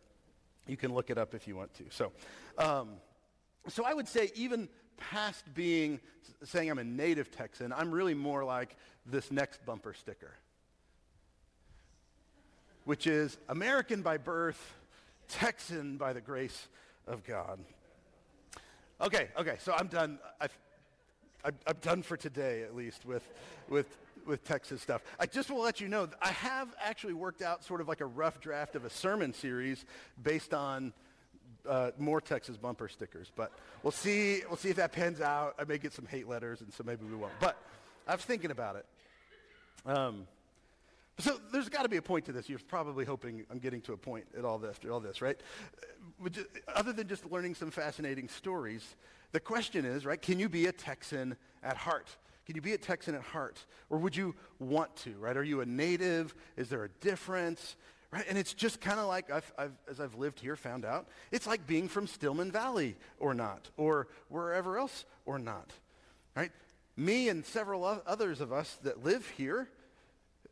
You 0.67 0.77
can 0.77 0.95
look 0.95 1.11
it 1.11 1.19
up 1.19 1.35
if 1.35 1.47
you 1.47 1.57
want 1.57 1.75
to. 1.75 1.85
So, 1.91 2.13
um, 2.59 2.93
so 3.69 3.85
I 3.85 3.93
would 3.93 4.09
say 4.09 4.31
even 4.35 4.69
past 4.97 5.45
being 5.55 6.01
saying 6.45 6.71
I'm 6.71 6.79
a 6.79 6.85
native 6.85 7.31
Texan, 7.31 7.73
I'm 7.73 7.91
really 7.91 8.15
more 8.15 8.45
like 8.45 8.77
this 9.05 9.31
next 9.31 9.65
bumper 9.67 9.93
sticker, 9.93 10.35
which 12.85 13.07
is 13.07 13.37
American 13.49 14.01
by 14.01 14.17
birth, 14.17 14.75
Texan 15.29 15.99
by 15.99 16.13
the 16.15 16.21
grace 16.21 16.69
of 17.07 17.25
God. 17.25 17.59
Okay, 19.03 19.29
okay, 19.39 19.57
so 19.61 19.73
I'm 19.73 19.87
done. 19.87 20.19
I've, 20.41 20.57
I'm, 21.45 21.55
I'm 21.67 21.77
done 21.81 22.03
for 22.03 22.17
today, 22.17 22.63
at 22.63 22.75
least, 22.75 23.05
with, 23.07 23.27
with, 23.69 23.97
with 24.27 24.45
Texas 24.45 24.83
stuff. 24.83 25.03
I 25.19 25.27
just 25.27 25.51
will 25.51 25.63
let 25.63 25.81
you 25.81 25.89
know, 25.89 26.09
I 26.21 26.29
have 26.31 26.69
actually 26.83 27.15
worked 27.15 27.43
out 27.43 27.65
sort 27.65 27.81
of 27.81 27.89
like 27.89 28.01
a 28.01 28.07
rough 28.07 28.41
draft 28.41 28.77
of 28.77 28.85
a 28.85 28.91
sermon 28.91 29.33
series 29.33 29.85
based 30.23 30.53
on 30.55 30.93
uh, 31.69 31.91
more 31.99 32.21
Texas 32.21 32.57
bumper 32.57 32.89
stickers. 32.89 33.31
But 33.35 33.53
we'll 33.83 33.91
see, 33.91 34.43
we'll 34.49 34.57
see 34.57 34.71
if 34.71 34.77
that 34.77 34.93
pans 34.93 35.21
out. 35.21 35.55
I 35.59 35.65
may 35.65 35.79
get 35.79 35.93
some 35.93 36.07
hate 36.07 36.29
letters, 36.29 36.61
and 36.61 36.73
so 36.73 36.85
maybe 36.85 37.05
we 37.05 37.17
won't. 37.17 37.33
But 37.41 37.57
I 38.07 38.15
was 38.15 38.25
thinking 38.25 38.51
about 38.51 38.77
it. 38.77 38.87
Um, 39.87 40.27
so 41.19 41.39
there's 41.53 41.69
got 41.69 41.83
to 41.83 41.89
be 41.89 41.99
a 41.99 42.03
point 42.03 42.25
to 42.27 42.33
this. 42.33 42.49
You're 42.49 42.59
probably 42.59 43.05
hoping 43.05 43.45
I'm 43.51 43.59
getting 43.59 43.83
to 43.83 43.93
a 43.93 43.97
point 43.97 44.25
at 44.39 44.45
all 44.45 44.59
this, 44.59 44.79
all 44.91 45.01
this, 45.01 45.21
right? 45.21 45.39
Other 46.75 46.93
than 46.93 47.09
just 47.09 47.31
learning 47.31 47.55
some 47.55 47.71
fascinating 47.71 48.29
stories, 48.29 48.97
the 49.33 49.41
question 49.41 49.85
is, 49.85 50.05
right, 50.05 50.21
can 50.21 50.39
you 50.39 50.49
be 50.49 50.67
a 50.67 50.73
Texan 50.73 51.37
at 51.63 51.77
heart? 51.77 52.09
Can 52.47 52.57
you 52.57 52.63
be 52.63 52.73
a 52.73 52.79
Texan 52.79 53.15
at 53.15 53.23
heart? 53.23 53.65
Or 53.91 53.99
would 53.99 54.17
you 54.17 54.35
want 54.59 54.97
to, 54.97 55.13
right? 55.19 55.37
Are 55.37 55.45
you 55.45 55.61
a 55.61 55.67
native? 55.67 56.35
Is 56.57 56.69
there 56.69 56.85
a 56.85 56.89
difference? 56.89 57.77
Right? 58.11 58.25
And 58.29 58.37
it's 58.37 58.55
just 58.55 58.81
kind 58.81 58.99
of 58.99 59.07
like, 59.07 59.31
I've, 59.31 59.53
I've, 59.57 59.73
as 59.89 60.01
I've 60.01 60.17
lived 60.17 60.41
here, 60.41 60.57
found 60.57 60.85
out, 60.85 61.09
it's 61.31 61.47
like 61.47 61.67
being 61.67 61.87
from 61.87 62.09
Stillman 62.09 62.51
Valley 62.51 62.97
or 63.21 63.35
not, 63.35 63.71
or 63.77 64.09
wherever 64.29 64.79
else 64.79 65.05
or 65.27 65.39
not. 65.39 65.71
Right? 66.35 66.51
Me 66.97 67.29
and 67.29 67.47
several 67.47 67.85
others 67.85 68.41
of 68.41 68.53
us 68.53 68.79
that 68.83 69.05
live 69.05 69.29
here, 69.37 69.69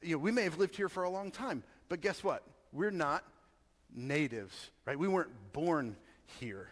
you 0.01 0.13
know, 0.13 0.19
we 0.19 0.31
may 0.31 0.45
have 0.45 0.59
lived 0.59 0.77
here 0.77 0.89
for 0.89 1.03
a 1.03 1.11
long 1.11 1.33
time, 1.33 1.65
but 1.89 2.01
guess 2.01 2.23
what? 2.23 2.45
We're 2.73 2.93
not 2.93 3.25
natives, 3.95 4.71
right? 4.87 4.99
We 4.99 5.09
weren't 5.09 5.53
born 5.53 5.97
here. 6.39 6.69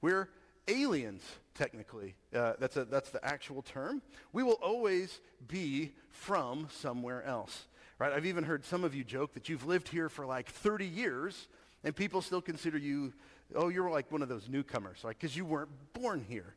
We're 0.00 0.28
aliens, 0.68 1.22
technically. 1.54 2.14
Uh, 2.34 2.54
that's, 2.58 2.76
a, 2.76 2.84
that's 2.84 3.10
the 3.10 3.24
actual 3.24 3.62
term. 3.62 4.02
We 4.32 4.42
will 4.42 4.58
always 4.62 5.20
be 5.46 5.92
from 6.10 6.68
somewhere 6.70 7.24
else 7.24 7.66
right? 7.98 8.12
I've 8.12 8.26
even 8.26 8.44
heard 8.44 8.64
some 8.64 8.84
of 8.84 8.94
you 8.94 9.04
joke 9.04 9.34
that 9.34 9.48
you've 9.48 9.66
lived 9.66 9.88
here 9.88 10.08
for 10.08 10.26
like 10.26 10.48
30 10.48 10.86
years 10.86 11.48
and 11.84 11.94
people 11.94 12.20
still 12.20 12.42
consider 12.42 12.78
you, 12.78 13.12
oh, 13.54 13.68
you're 13.68 13.90
like 13.90 14.10
one 14.10 14.22
of 14.22 14.28
those 14.28 14.48
newcomers, 14.48 15.02
like, 15.04 15.18
because 15.18 15.36
you 15.36 15.44
weren't 15.44 15.70
born 15.92 16.24
here. 16.28 16.54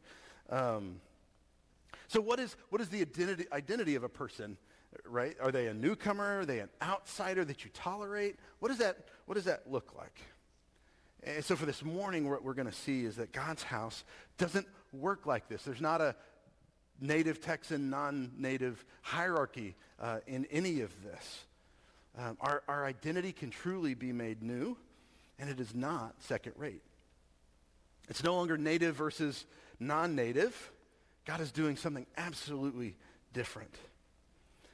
Um, 0.49 0.99
so 2.07 2.19
what 2.19 2.39
is, 2.39 2.55
what 2.69 2.81
is 2.81 2.89
the 2.89 3.01
identity, 3.01 3.45
identity 3.51 3.95
of 3.95 4.03
a 4.03 4.09
person, 4.09 4.57
right? 5.05 5.35
Are 5.39 5.51
they 5.51 5.67
a 5.67 5.73
newcomer? 5.73 6.39
Are 6.39 6.45
they 6.45 6.59
an 6.59 6.69
outsider 6.81 7.45
that 7.45 7.63
you 7.63 7.69
tolerate? 7.73 8.37
What 8.59 8.69
does 8.69 8.79
that, 8.79 9.07
what 9.27 9.35
does 9.35 9.45
that 9.45 9.69
look 9.69 9.93
like? 9.95 10.19
And 11.23 11.43
so 11.43 11.55
for 11.55 11.65
this 11.65 11.83
morning, 11.83 12.29
what 12.29 12.43
we're 12.43 12.53
going 12.53 12.69
to 12.69 12.73
see 12.73 13.03
is 13.03 13.17
that 13.17 13.31
God's 13.31 13.63
house 13.63 14.03
doesn't 14.37 14.67
work 14.93 15.25
like 15.25 15.49
this. 15.49 15.63
There's 15.63 15.81
not 15.81 16.01
a 16.01 16.15
native 17.01 17.41
Texan, 17.41 17.89
non-native 17.89 18.83
hierarchy 19.01 19.75
uh, 19.99 20.19
in 20.27 20.45
any 20.51 20.81
of 20.81 20.91
this. 21.03 21.45
Um, 22.17 22.37
our, 22.41 22.63
our 22.67 22.85
identity 22.85 23.31
can 23.31 23.49
truly 23.49 23.93
be 23.93 24.11
made 24.11 24.41
new, 24.41 24.77
and 25.37 25.49
it 25.49 25.59
is 25.59 25.75
not 25.75 26.15
second 26.19 26.53
rate. 26.57 26.81
It's 28.09 28.23
no 28.23 28.35
longer 28.35 28.57
native 28.57 28.95
versus 28.95 29.45
non-native. 29.79 30.71
God 31.25 31.41
is 31.41 31.51
doing 31.51 31.75
something 31.75 32.07
absolutely 32.17 32.95
different. 33.33 33.75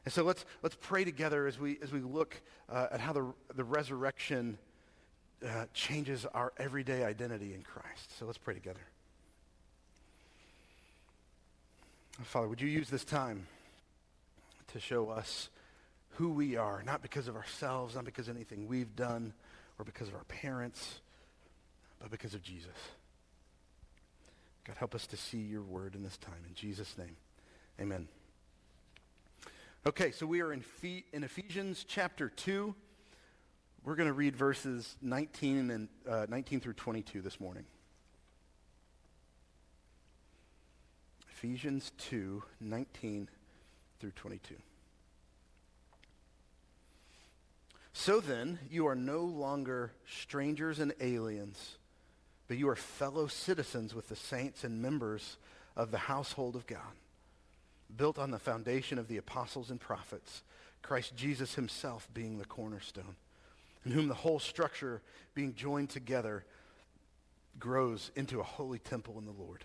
And 0.06 0.14
so 0.14 0.24
let's, 0.24 0.46
let's 0.62 0.78
pray 0.80 1.04
together 1.04 1.48
as 1.48 1.60
we, 1.60 1.78
as 1.82 1.92
we 1.92 2.00
look 2.00 2.40
uh, 2.70 2.88
at 2.92 3.00
how 3.00 3.14
the, 3.14 3.34
the 3.56 3.64
resurrection 3.64 4.58
uh, 5.44 5.66
changes 5.74 6.26
our 6.34 6.54
everyday 6.58 7.04
identity 7.04 7.54
in 7.54 7.62
Christ. 7.62 8.18
So 8.18 8.26
let's 8.26 8.38
pray 8.38 8.54
together. 8.54 8.82
Father, 12.24 12.48
would 12.48 12.62
you 12.62 12.70
use 12.70 12.90
this 12.90 13.04
time 13.04 13.48
to 14.68 14.80
show 14.80 15.10
us 15.10 15.50
who 16.12 16.30
we 16.30 16.56
are, 16.56 16.82
not 16.84 17.02
because 17.02 17.28
of 17.28 17.36
ourselves, 17.36 17.96
not 17.96 18.06
because 18.06 18.28
of 18.28 18.36
anything 18.36 18.68
we've 18.68 18.96
done 18.96 19.34
or 19.78 19.86
because 19.86 20.08
of 20.08 20.16
our 20.16 20.24
parents, 20.26 21.02
but 22.00 22.10
because 22.10 22.34
of 22.34 22.42
Jesus. 22.42 22.72
God, 24.66 24.78
help 24.78 24.96
us 24.96 25.06
to 25.08 25.18
see 25.18 25.40
your 25.40 25.62
word 25.62 25.96
in 25.96 26.04
this 26.04 26.18
time. 26.18 26.44
In 26.48 26.56
Jesus' 26.56 26.98
name, 26.98 27.18
amen. 27.80 28.08
Okay, 29.86 30.12
so 30.12 30.26
we 30.26 30.42
are 30.42 30.54
in, 30.54 30.64
in 31.14 31.24
Ephesians 31.24 31.86
chapter 31.88 32.30
2. 32.30 32.74
We're 33.86 33.96
going 33.96 34.08
to 34.08 34.14
read 34.14 34.36
verses 34.36 34.98
19, 35.04 35.70
and, 35.70 35.90
uh, 36.10 36.26
19 36.28 36.60
through 36.60 36.74
22 36.74 37.22
this 37.22 37.40
morning. 37.40 37.66
Ephesians 41.30 41.92
2 42.00 42.42
19 42.60 43.30
through 44.00 44.12
22. 44.12 44.56
So 47.94 48.20
then, 48.20 48.58
you 48.72 48.88
are 48.88 48.96
no 48.96 49.20
longer 49.20 49.92
strangers 50.08 50.80
and 50.80 50.92
aliens, 51.00 51.78
but 52.48 52.58
you 52.58 52.68
are 52.70 52.76
fellow 52.76 53.28
citizens 53.28 53.94
with 53.94 54.10
the 54.10 54.16
saints 54.16 54.64
and 54.64 54.82
members 54.82 55.38
of 55.76 55.92
the 55.92 56.00
household 56.00 56.56
of 56.56 56.66
God, 56.66 56.80
built 57.96 58.18
on 58.18 58.32
the 58.32 58.40
foundation 58.40 58.98
of 58.98 59.08
the 59.08 59.18
apostles 59.18 59.70
and 59.70 59.80
prophets, 59.80 60.42
Christ 60.82 61.16
Jesus 61.16 61.54
himself 61.54 62.10
being 62.16 62.40
the 62.40 62.46
cornerstone, 62.46 63.16
in 63.86 63.92
whom 63.92 64.08
the 64.08 64.14
whole 64.14 64.40
structure 64.40 65.02
being 65.34 65.54
joined 65.54 65.90
together 65.90 66.44
grows 67.60 68.12
into 68.16 68.40
a 68.40 68.44
holy 68.44 68.80
temple 68.80 69.18
in 69.20 69.26
the 69.26 69.32
Lord. 69.32 69.64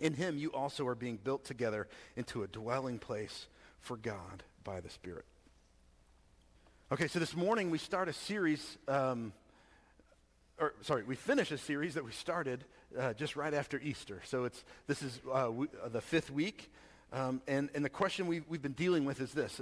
In 0.00 0.14
him 0.14 0.38
you 0.38 0.52
also 0.52 0.86
are 0.86 0.94
being 0.94 1.16
built 1.16 1.44
together 1.44 1.88
into 2.16 2.42
a 2.42 2.46
dwelling 2.46 2.98
place 2.98 3.48
for 3.80 3.96
God 3.96 4.44
by 4.64 4.80
the 4.80 4.88
Spirit. 4.88 5.24
Okay, 6.92 7.08
so 7.08 7.18
this 7.18 7.36
morning 7.36 7.70
we 7.70 7.78
start 7.78 8.08
a 8.08 8.12
series, 8.12 8.78
um, 8.86 9.32
or 10.58 10.72
sorry, 10.82 11.02
we 11.02 11.16
finish 11.16 11.50
a 11.50 11.58
series 11.58 11.94
that 11.94 12.04
we 12.04 12.12
started 12.12 12.64
uh, 12.98 13.12
just 13.12 13.36
right 13.36 13.52
after 13.52 13.78
Easter. 13.80 14.22
So 14.24 14.44
it's, 14.44 14.64
this 14.86 15.02
is 15.02 15.20
uh, 15.30 15.44
w- 15.44 15.68
uh, 15.84 15.88
the 15.88 16.00
fifth 16.00 16.30
week. 16.30 16.70
Um, 17.12 17.42
and, 17.48 17.70
and 17.74 17.84
the 17.84 17.90
question 17.90 18.26
we've, 18.26 18.44
we've 18.48 18.62
been 18.62 18.72
dealing 18.72 19.04
with 19.04 19.20
is 19.20 19.32
this. 19.32 19.60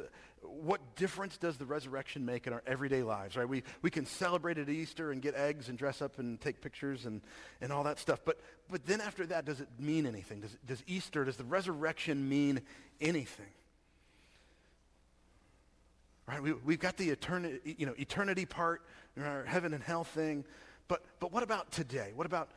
What 0.49 0.97
difference 0.97 1.37
does 1.39 1.57
the 1.57 1.67
resurrection 1.67 2.25
make 2.25 2.47
in 2.47 2.53
our 2.53 2.63
everyday 2.67 3.03
lives, 3.03 3.37
right? 3.37 3.49
We, 3.49 3.63
we 3.83 3.91
can 3.91 4.07
celebrate 4.07 4.59
at 4.59 4.69
Easter 4.69 5.13
and 5.13 5.21
get 5.21 5.35
eggs 5.35 5.69
and 5.69 5.79
dress 5.79 6.03
up 6.03 6.19
and 6.19 6.41
take 6.41 6.61
pictures 6.61 7.07
and, 7.07 7.21
and 7.61 7.73
all 7.73 7.85
that 7.85 7.99
stuff. 7.99 8.21
But, 8.25 8.41
but 8.71 8.87
then 8.87 9.01
after 9.01 9.27
that, 9.27 9.45
does 9.45 9.61
it 9.61 9.69
mean 9.79 10.07
anything? 10.07 10.41
Does, 10.41 10.57
does 10.67 10.83
Easter, 10.87 11.25
does 11.25 11.37
the 11.37 11.45
resurrection 11.45 12.29
mean 12.29 12.61
anything? 13.01 13.47
Right? 16.27 16.43
We, 16.43 16.53
we've 16.53 16.81
got 16.81 16.97
the 16.97 17.11
eternity, 17.11 17.77
you 17.79 17.87
know, 17.87 17.95
eternity 17.99 18.47
part, 18.47 18.83
our 19.23 19.45
heaven 19.45 19.73
and 19.75 19.83
hell 19.83 20.05
thing. 20.05 20.45
But, 20.89 21.05
but 21.21 21.33
what 21.33 21.43
about 21.43 21.71
today? 21.71 22.13
What 22.15 22.27
about 22.27 22.51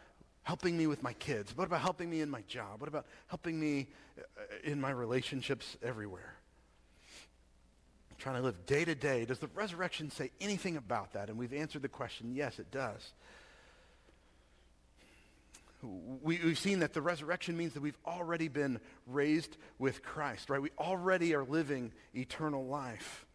helping 0.44 0.78
me 0.78 0.88
with 0.88 1.04
my 1.04 1.14
kids? 1.14 1.56
What 1.56 1.68
about 1.68 1.82
helping 1.82 2.10
me 2.10 2.22
in 2.22 2.30
my 2.30 2.42
job? 2.48 2.82
What 2.82 2.88
about 2.88 3.06
helping 3.28 3.60
me 3.60 3.88
uh, 4.18 4.24
in 4.64 4.82
my 4.82 4.90
relationships 4.90 5.78
everywhere? 5.84 6.39
Trying 8.20 8.36
to 8.36 8.42
live 8.42 8.66
day 8.66 8.84
to 8.84 8.96
day. 8.96 9.24
Does 9.24 9.40
the 9.40 9.48
resurrection 9.56 10.12
say 10.12 10.32
anything 10.42 10.76
about 10.76 11.14
that? 11.14 11.30
And 11.30 11.38
we've 11.38 11.54
answered 11.54 11.82
the 11.82 11.90
question, 11.90 12.34
yes, 12.36 12.60
it 12.60 12.70
does. 12.70 13.14
We, 15.82 16.36
have 16.36 16.60
seen 16.60 16.80
that 16.80 16.94
the 16.94 17.02
resurrection 17.02 17.56
means 17.56 17.74
that 17.76 17.82
we've 17.82 17.98
already 18.06 18.50
been 18.50 18.82
raised 19.08 19.56
with 19.78 20.04
Christ, 20.04 20.50
right? 20.50 20.62
We 20.62 20.72
already 20.78 21.34
are 21.34 21.46
living 21.46 21.94
eternal 22.14 22.66
life. 22.66 23.26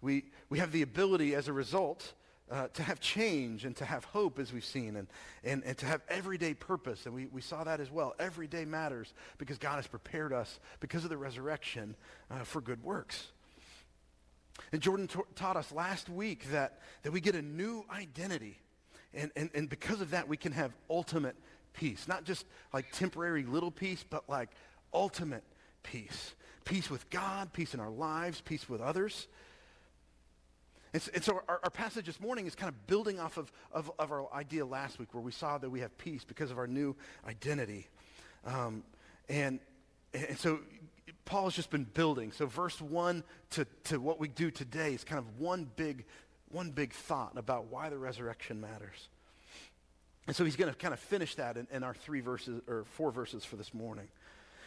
We, 0.00 0.26
we 0.48 0.60
have 0.60 0.70
the 0.70 0.82
ability 0.82 1.34
as 1.34 1.48
a 1.48 1.52
result 1.52 2.12
uh, 2.48 2.68
to 2.68 2.84
have 2.84 3.00
change 3.00 3.64
and 3.64 3.74
to 3.76 3.84
have 3.84 4.04
hope, 4.04 4.38
as 4.38 4.52
we've 4.52 4.64
seen, 4.64 4.94
and, 4.94 5.08
and, 5.42 5.64
and 5.64 5.76
to 5.78 5.86
have 5.86 6.00
everyday 6.08 6.54
purpose. 6.54 7.04
And 7.06 7.14
we, 7.14 7.26
we 7.26 7.40
saw 7.40 7.64
that 7.64 7.80
as 7.80 7.90
well. 7.90 8.14
Every 8.20 8.46
day 8.46 8.64
matters 8.64 9.12
because 9.36 9.58
God 9.58 9.74
has 9.74 9.88
prepared 9.88 10.32
us, 10.32 10.60
because 10.78 11.02
of 11.02 11.10
the 11.10 11.18
resurrection, 11.18 11.96
uh, 12.30 12.44
for 12.44 12.60
good 12.60 12.84
works. 12.84 13.26
And 14.72 14.80
Jordan 14.80 15.06
t- 15.06 15.20
taught 15.34 15.56
us 15.56 15.72
last 15.72 16.08
week 16.08 16.50
that, 16.50 16.80
that 17.02 17.12
we 17.12 17.20
get 17.20 17.34
a 17.34 17.42
new 17.42 17.84
identity. 17.90 18.58
And, 19.14 19.30
and, 19.36 19.50
and 19.54 19.68
because 19.68 20.00
of 20.00 20.10
that, 20.10 20.28
we 20.28 20.36
can 20.36 20.52
have 20.52 20.72
ultimate 20.90 21.36
peace. 21.72 22.06
Not 22.08 22.24
just 22.24 22.44
like 22.72 22.92
temporary 22.92 23.44
little 23.44 23.70
peace, 23.70 24.04
but 24.08 24.28
like 24.28 24.50
ultimate 24.92 25.44
peace. 25.82 26.34
Peace 26.64 26.90
with 26.90 27.08
God, 27.10 27.52
peace 27.52 27.74
in 27.74 27.80
our 27.80 27.90
lives, 27.90 28.40
peace 28.40 28.68
with 28.68 28.80
others. 28.80 29.28
And 30.92 31.02
so, 31.02 31.10
and 31.14 31.24
so 31.24 31.42
our, 31.48 31.60
our, 31.62 31.70
passage 31.70 32.06
this 32.06 32.20
morning 32.20 32.46
is 32.46 32.54
kind 32.54 32.68
of 32.68 32.86
building 32.86 33.20
off 33.20 33.36
of, 33.36 33.52
of, 33.72 33.90
of, 33.98 34.10
our 34.10 34.32
idea 34.32 34.64
last 34.64 34.98
week 34.98 35.12
where 35.12 35.22
we 35.22 35.32
saw 35.32 35.58
that 35.58 35.68
we 35.68 35.80
have 35.80 35.96
peace 35.98 36.24
because 36.24 36.50
of 36.50 36.58
our 36.58 36.66
new 36.66 36.96
identity. 37.26 37.88
Um, 38.46 38.82
and, 39.28 39.60
and 40.14 40.38
so 40.38 40.60
Paul 41.28 41.44
has 41.44 41.54
just 41.54 41.68
been 41.68 41.84
building. 41.84 42.32
So 42.32 42.46
verse 42.46 42.80
1 42.80 43.22
to, 43.50 43.66
to 43.84 44.00
what 44.00 44.18
we 44.18 44.28
do 44.28 44.50
today 44.50 44.94
is 44.94 45.04
kind 45.04 45.18
of 45.18 45.38
one 45.38 45.70
big, 45.76 46.06
one 46.50 46.70
big 46.70 46.94
thought 46.94 47.32
about 47.36 47.66
why 47.66 47.90
the 47.90 47.98
resurrection 47.98 48.62
matters. 48.62 49.08
And 50.26 50.34
so 50.34 50.42
he's 50.46 50.56
going 50.56 50.72
to 50.72 50.78
kind 50.78 50.94
of 50.94 51.00
finish 51.00 51.34
that 51.34 51.58
in, 51.58 51.66
in 51.70 51.84
our 51.84 51.92
three 51.92 52.20
verses 52.20 52.62
or 52.66 52.84
four 52.92 53.12
verses 53.12 53.44
for 53.44 53.56
this 53.56 53.74
morning. 53.74 54.08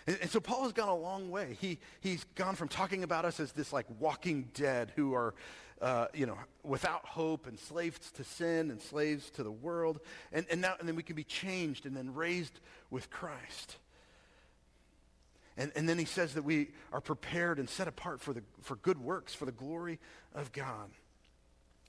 And, 0.06 0.20
and, 0.22 0.30
so 0.30 0.40
Paul 0.40 0.62
has 0.66 0.72
gone 0.72 0.88
a 0.88 0.96
long 0.96 1.32
way. 1.32 1.58
He, 1.60 1.80
he's 2.00 2.26
gone 2.36 2.54
from 2.54 2.68
talking 2.68 3.04
about 3.04 3.26
us 3.26 3.40
as 3.40 3.54
this 3.54 3.74
like 3.74 3.88
walking 4.00 4.48
dead 4.54 4.92
who 4.96 5.16
are, 5.16 5.34
uh, 5.82 6.08
you 6.14 6.28
know, 6.28 6.38
without 6.64 7.04
hope 7.06 7.48
and 7.48 7.58
slaves 7.58 8.12
to 8.12 8.24
sin 8.24 8.70
and 8.70 8.80
slaves 8.80 9.32
to 9.32 9.42
the 9.42 9.52
world. 9.52 10.00
And, 10.32 10.46
and, 10.52 10.62
now, 10.62 10.76
and 10.80 10.88
then 10.88 10.96
we 10.96 11.02
can 11.02 11.16
be 11.16 11.24
changed 11.24 11.88
and 11.88 11.98
then 11.98 12.14
raised 12.14 12.60
with 12.92 13.10
Christ. 13.10 13.78
And, 15.62 15.72
and 15.76 15.88
then 15.88 16.00
he 16.00 16.06
says 16.06 16.34
that 16.34 16.44
we 16.44 16.70
are 16.92 17.02
prepared 17.02 17.60
and 17.60 17.70
set 17.70 17.88
apart 17.88 18.20
for, 18.20 18.34
the, 18.34 18.42
for 18.64 18.78
good 18.78 19.00
works, 19.00 19.36
for 19.36 19.46
the 19.46 19.52
glory 19.52 20.00
of 20.34 20.52
God. 20.52 20.90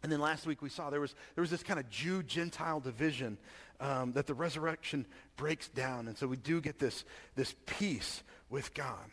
And 0.03 0.13
then 0.13 0.21
last 0.21 0.47
week 0.47 0.61
we 0.61 0.69
saw 0.69 0.91
there 0.91 1.01
was, 1.01 1.15
there 1.35 1.41
was 1.41 1.51
this 1.51 1.63
kind 1.63 1.81
of 1.81 1.89
Jew-Gentile 1.89 2.81
division 2.81 3.39
um, 3.81 4.13
that 4.13 4.27
the 4.27 4.35
resurrection 4.35 5.07
breaks 5.39 5.69
down. 5.69 6.07
And 6.07 6.19
so 6.19 6.27
we 6.27 6.37
do 6.37 6.61
get 6.61 6.79
this, 6.79 7.07
this 7.35 7.55
peace 7.65 8.23
with 8.51 8.75
God. 8.75 9.09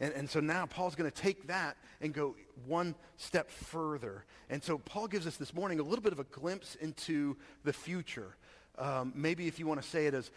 And, 0.00 0.14
and 0.14 0.30
so 0.30 0.40
now 0.40 0.64
Paul's 0.64 0.94
going 0.94 1.10
to 1.10 1.22
take 1.22 1.48
that 1.48 1.76
and 2.00 2.14
go 2.14 2.36
one 2.66 2.94
step 3.18 3.50
further. 3.50 4.24
And 4.48 4.62
so 4.62 4.78
Paul 4.78 5.08
gives 5.08 5.26
us 5.26 5.36
this 5.36 5.52
morning 5.52 5.78
a 5.78 5.82
little 5.82 6.02
bit 6.02 6.14
of 6.14 6.20
a 6.20 6.24
glimpse 6.24 6.74
into 6.76 7.36
the 7.64 7.74
future. 7.74 8.34
Um, 8.78 9.12
maybe 9.14 9.46
if 9.46 9.58
you 9.58 9.66
want 9.66 9.82
to 9.82 9.86
say 9.86 10.06
it 10.06 10.14
as 10.14 10.30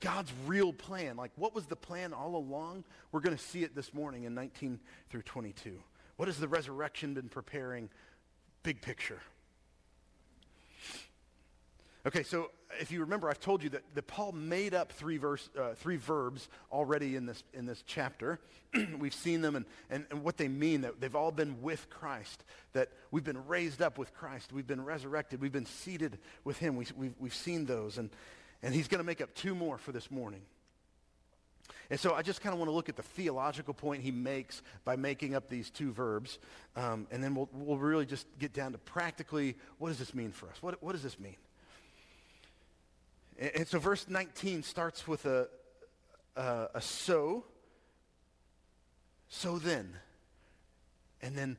God's 0.00 0.32
real 0.46 0.72
plan. 0.72 1.16
Like, 1.16 1.32
what 1.36 1.54
was 1.54 1.66
the 1.66 1.76
plan 1.76 2.12
all 2.12 2.36
along? 2.36 2.84
We're 3.10 3.20
going 3.20 3.36
to 3.36 3.42
see 3.42 3.62
it 3.62 3.74
this 3.74 3.92
morning 3.92 4.24
in 4.24 4.34
19 4.34 4.80
through 5.10 5.22
22. 5.22 5.78
What 6.16 6.28
has 6.28 6.38
the 6.38 6.48
resurrection 6.48 7.14
been 7.14 7.28
preparing? 7.28 7.90
Big 8.62 8.80
picture. 8.80 9.20
Okay, 12.04 12.24
so 12.24 12.50
if 12.80 12.90
you 12.90 13.00
remember, 13.00 13.30
I've 13.30 13.38
told 13.38 13.62
you 13.62 13.70
that, 13.70 13.82
that 13.94 14.06
Paul 14.08 14.32
made 14.32 14.74
up 14.74 14.90
three, 14.90 15.18
verse, 15.18 15.48
uh, 15.56 15.74
three 15.74 15.96
verbs 15.96 16.48
already 16.72 17.14
in 17.14 17.26
this, 17.26 17.44
in 17.54 17.64
this 17.64 17.84
chapter. 17.86 18.40
we've 18.98 19.14
seen 19.14 19.40
them 19.40 19.54
and, 19.54 19.66
and, 19.88 20.06
and 20.10 20.24
what 20.24 20.36
they 20.36 20.48
mean, 20.48 20.80
that 20.80 21.00
they've 21.00 21.14
all 21.14 21.30
been 21.30 21.62
with 21.62 21.88
Christ, 21.90 22.44
that 22.72 22.88
we've 23.12 23.22
been 23.22 23.46
raised 23.46 23.82
up 23.82 23.98
with 23.98 24.12
Christ, 24.14 24.52
we've 24.52 24.66
been 24.66 24.84
resurrected, 24.84 25.40
we've 25.40 25.52
been 25.52 25.66
seated 25.66 26.18
with 26.42 26.58
him. 26.58 26.74
We, 26.76 26.86
we've, 26.96 27.14
we've 27.20 27.34
seen 27.34 27.66
those, 27.66 27.98
and, 27.98 28.10
and 28.62 28.74
he's 28.74 28.88
going 28.88 28.98
to 28.98 29.04
make 29.04 29.20
up 29.20 29.34
two 29.34 29.54
more 29.54 29.78
for 29.78 29.92
this 29.92 30.10
morning. 30.10 30.42
And 31.90 32.00
so 32.00 32.14
I 32.14 32.22
just 32.22 32.40
kind 32.40 32.52
of 32.52 32.58
want 32.58 32.70
to 32.70 32.74
look 32.74 32.88
at 32.88 32.96
the 32.96 33.02
theological 33.02 33.74
point 33.74 34.02
he 34.02 34.10
makes 34.10 34.62
by 34.84 34.96
making 34.96 35.34
up 35.34 35.48
these 35.48 35.68
two 35.68 35.92
verbs, 35.92 36.38
um, 36.76 37.06
and 37.10 37.22
then 37.22 37.34
we'll, 37.34 37.50
we'll 37.52 37.76
really 37.76 38.06
just 38.06 38.26
get 38.38 38.52
down 38.52 38.72
to 38.72 38.78
practically 38.78 39.56
what 39.78 39.88
does 39.88 39.98
this 39.98 40.14
mean 40.14 40.30
for 40.32 40.48
us? 40.48 40.56
What, 40.62 40.82
what 40.82 40.92
does 40.92 41.02
this 41.02 41.18
mean? 41.20 41.36
And, 43.38 43.50
and 43.56 43.68
so 43.68 43.78
verse 43.78 44.08
19 44.08 44.62
starts 44.62 45.06
with 45.06 45.26
a, 45.26 45.48
a, 46.36 46.68
a 46.74 46.80
so, 46.80 47.44
so 49.28 49.58
then, 49.58 49.92
and 51.20 51.36
then 51.36 51.56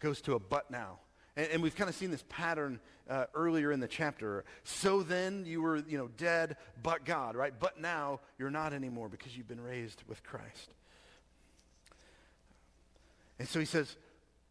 goes 0.00 0.20
to 0.22 0.34
a 0.34 0.38
but 0.38 0.70
now. 0.70 0.98
And, 1.38 1.48
and 1.52 1.62
we've 1.62 1.74
kind 1.74 1.88
of 1.88 1.96
seen 1.96 2.10
this 2.10 2.24
pattern 2.28 2.80
uh, 3.08 3.24
earlier 3.32 3.72
in 3.72 3.80
the 3.80 3.88
chapter. 3.88 4.44
So 4.64 5.02
then 5.02 5.46
you 5.46 5.62
were, 5.62 5.76
you 5.88 5.96
know, 5.96 6.08
dead, 6.18 6.56
but 6.82 7.06
God, 7.06 7.36
right? 7.36 7.54
But 7.58 7.80
now 7.80 8.20
you're 8.38 8.50
not 8.50 8.74
anymore 8.74 9.08
because 9.08 9.34
you've 9.34 9.48
been 9.48 9.62
raised 9.62 10.02
with 10.06 10.22
Christ. 10.22 10.74
And 13.38 13.48
so 13.48 13.60
he 13.60 13.64
says, 13.64 13.96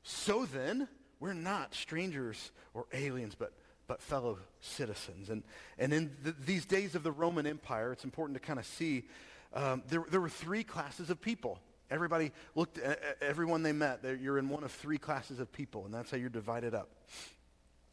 so 0.02 0.46
then 0.46 0.88
we're 1.20 1.34
not 1.34 1.76
strangers 1.76 2.52
or 2.74 2.86
aliens, 2.94 3.36
but 3.36 3.52
but 3.88 4.02
fellow 4.02 4.38
citizens. 4.60 5.30
And, 5.30 5.44
and 5.78 5.94
in 5.94 6.12
the, 6.22 6.36
these 6.46 6.66
days 6.66 6.94
of 6.94 7.04
the 7.04 7.12
Roman 7.12 7.48
Empire, 7.48 7.94
it's 7.94 8.04
important 8.04 8.38
to 8.38 8.46
kind 8.46 8.60
of 8.60 8.66
see 8.66 9.06
um, 9.54 9.82
there, 9.88 10.04
there 10.12 10.20
were 10.20 10.28
three 10.30 10.64
classes 10.64 11.10
of 11.10 11.22
people. 11.22 11.60
Everybody 11.90 12.32
looked 12.56 12.78
at 12.80 13.00
everyone 13.22 13.64
they 13.64 13.72
met. 13.72 14.04
You're 14.22 14.38
in 14.38 14.50
one 14.50 14.64
of 14.64 14.72
three 14.72 14.98
classes 14.98 15.40
of 15.40 15.52
people, 15.52 15.86
and 15.86 15.94
that's 15.94 16.12
how 16.12 16.18
you're 16.18 16.30
divided 16.30 16.74
up. 16.74 16.90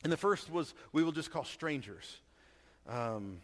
And 0.02 0.12
the 0.12 0.16
first 0.16 0.50
was 0.50 0.74
we 0.92 1.04
will 1.04 1.12
just 1.12 1.30
call 1.30 1.44
strangers. 1.44 2.20
Um, 2.88 3.38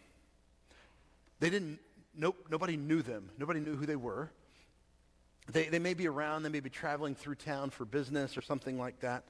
they 1.39 1.49
didn't, 1.49 1.79
nope, 2.15 2.37
nobody 2.51 2.77
knew 2.77 3.01
them. 3.01 3.29
Nobody 3.37 3.59
knew 3.59 3.75
who 3.75 3.85
they 3.85 3.95
were. 3.95 4.29
They, 5.51 5.65
they 5.65 5.79
may 5.79 5.93
be 5.93 6.07
around, 6.07 6.43
they 6.43 6.49
may 6.49 6.59
be 6.59 6.69
traveling 6.69 7.15
through 7.15 7.35
town 7.35 7.71
for 7.71 7.83
business 7.85 8.37
or 8.37 8.41
something 8.41 8.77
like 8.77 8.99
that. 8.99 9.23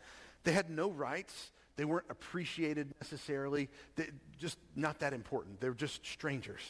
They 0.44 0.52
had 0.52 0.70
no 0.70 0.90
rights. 0.92 1.52
They 1.78 1.86
weren't 1.86 2.08
appreciated 2.10 2.94
necessarily. 3.00 3.70
They, 3.96 4.10
just 4.40 4.58
not 4.76 5.00
that 5.00 5.14
important. 5.14 5.62
They 5.62 5.70
were 5.70 5.76
just 5.76 6.06
strangers. 6.06 6.62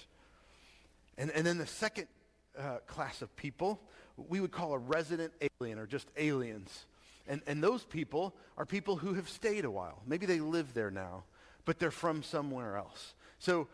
And, 1.18 1.32
and 1.32 1.46
then 1.46 1.58
the 1.58 1.66
second 1.66 2.08
uh, 2.58 2.78
class 2.86 3.22
of 3.22 3.36
people 3.36 3.82
we 4.30 4.40
would 4.40 4.52
call 4.52 4.74
a 4.74 4.78
resident 4.78 5.34
alien 5.62 5.80
or 5.80 5.86
just 5.86 6.08
aliens. 6.18 6.86
And, 7.28 7.42
and 7.48 7.64
those 7.64 7.84
people 7.84 8.34
are 8.58 8.66
people 8.66 8.98
who 8.98 9.14
have 9.14 9.30
stayed 9.30 9.66
a 9.66 9.72
while. 9.72 10.02
Maybe 10.06 10.26
they 10.26 10.40
live 10.40 10.74
there 10.74 10.92
now, 10.92 11.24
but 11.66 11.80
they're 11.80 11.92
from 11.92 12.24
somewhere 12.24 12.78
else. 12.78 13.14
So, 13.40 13.68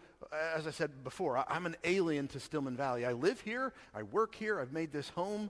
as 0.55 0.67
I 0.67 0.71
said 0.71 1.03
before, 1.03 1.37
I, 1.37 1.43
I'm 1.47 1.65
an 1.65 1.75
alien 1.83 2.27
to 2.29 2.39
Stillman 2.39 2.75
Valley. 2.75 3.05
I 3.05 3.13
live 3.13 3.39
here, 3.41 3.73
I 3.93 4.03
work 4.03 4.35
here, 4.35 4.59
I've 4.59 4.73
made 4.73 4.91
this 4.91 5.09
home, 5.09 5.49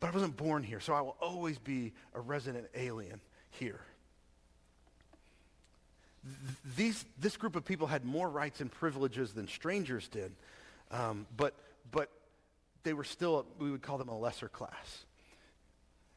but 0.00 0.08
I 0.08 0.10
wasn't 0.10 0.36
born 0.36 0.62
here, 0.62 0.80
so 0.80 0.94
I 0.94 1.00
will 1.00 1.16
always 1.20 1.58
be 1.58 1.92
a 2.14 2.20
resident 2.20 2.66
alien 2.74 3.20
here 3.50 3.80
these, 6.76 7.04
this 7.18 7.36
group 7.36 7.56
of 7.56 7.64
people 7.64 7.86
had 7.86 8.04
more 8.04 8.28
rights 8.28 8.60
and 8.60 8.70
privileges 8.70 9.32
than 9.32 9.48
strangers 9.48 10.08
did, 10.08 10.32
um, 10.90 11.26
but, 11.36 11.54
but 11.90 12.10
they 12.82 12.92
were 12.92 13.04
still, 13.04 13.46
we 13.58 13.70
would 13.70 13.82
call 13.82 13.98
them 13.98 14.08
a 14.08 14.18
lesser 14.18 14.48
class. 14.48 15.04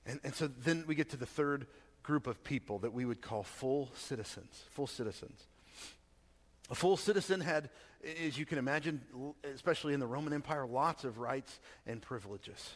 And, 0.06 0.20
and 0.24 0.34
so 0.34 0.48
then 0.48 0.86
we 0.88 0.96
get 0.96 1.10
to 1.12 1.18
the 1.18 1.26
third 1.26 1.68
group 2.02 2.28
of 2.28 2.44
people 2.44 2.80
that 2.80 2.94
we 2.94 3.06
would 3.06 3.22
call 3.22 3.44
full 3.44 3.92
citizens, 3.96 4.64
full 4.72 4.88
citizens. 4.88 5.48
A 6.70 6.76
full 6.76 6.98
citizen 6.98 7.40
had, 7.42 7.70
as 8.26 8.38
you 8.38 8.46
can 8.46 8.58
imagine, 8.58 9.02
especially 9.54 9.94
in 9.94 10.00
the 10.00 10.08
Roman 10.08 10.34
Empire, 10.34 10.66
lots 10.66 11.04
of 11.04 11.18
rights 11.18 11.60
and 11.86 12.02
privileges. 12.02 12.72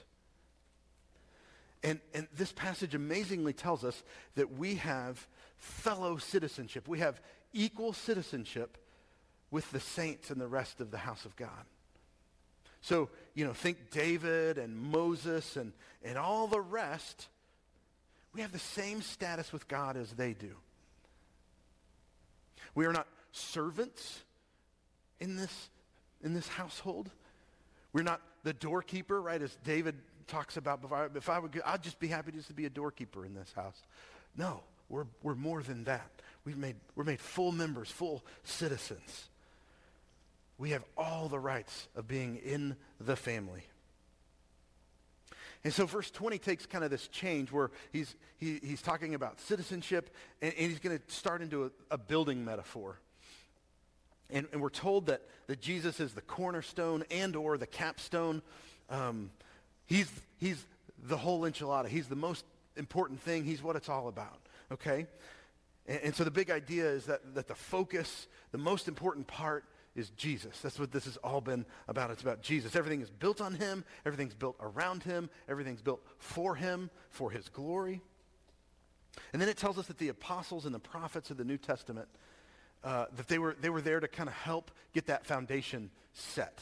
And, 1.84 2.00
and 2.14 2.28
this 2.36 2.52
passage 2.52 2.96
amazingly 2.96 3.54
tells 3.54 3.84
us 3.84 4.04
that 4.36 4.58
we 4.58 4.76
have 4.76 5.28
fellow 5.58 6.18
citizenship. 6.18 6.88
We 6.88 7.00
have 7.00 7.22
equal 7.54 7.94
citizenship 7.94 8.78
with 9.52 9.70
the 9.72 9.80
saints 9.80 10.30
and 10.30 10.40
the 10.40 10.48
rest 10.48 10.82
of 10.82 10.92
the 10.92 10.98
house 10.98 11.26
of 11.26 11.36
God. 11.36 11.66
So, 12.82 13.10
you 13.34 13.46
know, 13.46 13.54
think 13.54 13.92
David 13.92 14.58
and 14.58 14.78
Moses 14.78 15.58
and, 15.58 15.74
and 16.04 16.18
all 16.18 16.48
the 16.48 16.62
rest. 16.62 17.28
We 18.34 18.42
have 18.42 18.52
the 18.52 18.60
same 18.60 19.02
status 19.02 19.52
with 19.52 19.68
God 19.68 19.98
as 19.98 20.12
they 20.12 20.34
do. 20.34 20.56
We 22.76 22.86
are 22.86 22.94
not 22.94 23.08
servants 23.32 24.20
in 25.20 25.36
this, 25.36 25.70
in 26.24 26.34
this 26.34 26.48
household. 26.48 27.10
We're 27.94 28.04
not 28.04 28.22
the 28.44 28.54
doorkeeper, 28.54 29.20
right, 29.22 29.42
as 29.42 29.58
David 29.64 29.96
talks 30.28 30.58
about. 30.58 30.82
I, 30.92 31.08
if 31.16 31.30
I 31.30 31.40
would, 31.40 31.60
I'd 31.66 31.82
just 31.82 32.00
be 32.00 32.08
happy 32.08 32.32
just 32.32 32.48
to 32.48 32.54
be 32.54 32.66
a 32.66 32.70
doorkeeper 32.70 33.26
in 33.26 33.34
this 33.34 33.52
house. 33.54 33.82
No, 34.36 34.62
we're, 34.90 35.08
we're 35.24 35.36
more 35.36 35.64
than 35.64 35.86
that. 35.86 36.10
We've 36.46 36.58
made, 36.58 36.76
we're 36.96 37.04
made 37.04 37.20
full 37.20 37.52
members, 37.52 37.90
full 37.90 38.24
citizens. 38.44 39.30
We 40.58 40.72
have 40.72 40.84
all 40.98 41.30
the 41.30 41.40
rights 41.40 41.88
of 41.96 42.08
being 42.08 42.38
in 42.38 42.76
the 43.00 43.16
family. 43.16 43.64
And 45.64 45.74
so 45.74 45.86
verse 45.86 46.10
20 46.12 46.38
takes 46.38 46.66
kind 46.66 46.84
of 46.84 46.92
this 46.92 47.08
change 47.08 47.52
where 47.52 47.72
he's, 47.92 48.16
he, 48.38 48.60
he's 48.64 48.82
talking 48.82 49.16
about 49.16 49.40
citizenship 49.40 50.10
and, 50.42 50.54
and 50.58 50.70
he's 50.70 50.80
going 50.80 50.98
to 50.98 51.04
start 51.14 51.42
into 51.42 51.66
a, 51.66 51.72
a 51.92 51.98
building 51.98 52.46
metaphor. 52.46 53.00
And, 54.30 54.48
and, 54.52 54.62
we're 54.62 54.70
told 54.70 55.08
that, 55.08 55.22
that 55.48 55.62
Jesus 55.62 56.00
is 56.00 56.14
the 56.14 56.22
cornerstone 56.22 57.04
and 57.10 57.36
or 57.36 57.58
the 57.58 57.68
capstone. 57.68 58.42
Um, 58.90 59.32
he's, 59.86 60.12
he's 60.38 60.64
the 61.04 61.18
whole 61.18 61.42
enchilada. 61.42 61.88
He's 61.88 62.08
the 62.08 62.16
most 62.16 62.46
important 62.76 63.22
thing. 63.22 63.46
He's 63.46 63.64
what 63.64 63.76
it's 63.76 63.90
all 63.90 64.10
about, 64.10 64.40
okay? 64.72 65.08
And, 65.88 66.00
and 66.04 66.16
so 66.16 66.24
the 66.24 66.32
big 66.32 66.50
idea 66.50 66.86
is 66.86 67.06
that, 67.06 67.36
that 67.36 67.48
the 67.48 67.56
focus, 67.56 68.28
the 68.52 68.58
most 68.58 68.88
important 68.88 69.28
part 69.28 69.64
is 69.98 70.12
Jesus. 70.12 70.60
That's 70.62 70.80
what 70.80 70.92
this 70.92 71.06
has 71.06 71.18
all 71.18 71.42
been 71.42 71.66
about. 71.88 72.12
It's 72.12 72.22
about 72.22 72.42
Jesus. 72.42 72.76
Everything 72.76 73.02
is 73.02 73.10
built 73.10 73.42
on 73.42 73.56
him. 73.56 73.84
Everything's 74.06 74.36
built 74.36 74.56
around 74.62 75.04
him. 75.04 75.30
Everything's 75.50 75.82
built 75.82 76.02
for 76.20 76.56
him, 76.56 76.90
for 77.10 77.32
his 77.32 77.50
glory. 77.50 78.02
And 79.34 79.42
then 79.42 79.50
it 79.50 79.58
tells 79.58 79.78
us 79.78 79.88
that 79.88 79.98
the 79.98 80.10
apostles 80.10 80.66
and 80.66 80.74
the 80.74 80.80
prophets 80.80 81.32
of 81.32 81.38
the 81.38 81.44
New 81.44 81.58
Testament, 81.58 82.08
uh, 82.84 83.06
that 83.16 83.28
they 83.28 83.40
were, 83.40 83.56
they 83.60 83.70
were 83.70 83.82
there 83.82 84.00
to 84.00 84.08
kind 84.08 84.30
of 84.30 84.36
help 84.36 84.72
get 84.94 85.08
that 85.08 85.26
foundation 85.26 85.90
set. 86.14 86.62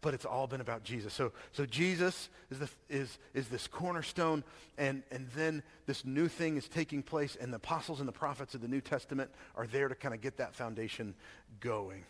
But 0.00 0.14
it's 0.14 0.24
all 0.24 0.46
been 0.46 0.60
about 0.60 0.84
Jesus. 0.84 1.12
So, 1.12 1.32
so 1.52 1.66
Jesus 1.66 2.28
is, 2.50 2.60
the, 2.60 2.68
is, 2.88 3.18
is 3.34 3.48
this 3.48 3.66
cornerstone, 3.66 4.44
and, 4.76 5.02
and 5.10 5.28
then 5.34 5.62
this 5.86 6.04
new 6.04 6.28
thing 6.28 6.56
is 6.56 6.68
taking 6.68 7.02
place, 7.02 7.36
and 7.40 7.52
the 7.52 7.56
apostles 7.56 7.98
and 7.98 8.08
the 8.08 8.12
prophets 8.12 8.54
of 8.54 8.60
the 8.60 8.68
New 8.68 8.80
Testament 8.80 9.30
are 9.56 9.66
there 9.66 9.88
to 9.88 9.94
kind 9.96 10.14
of 10.14 10.20
get 10.20 10.36
that 10.36 10.54
foundation 10.54 11.14
going. 11.60 12.04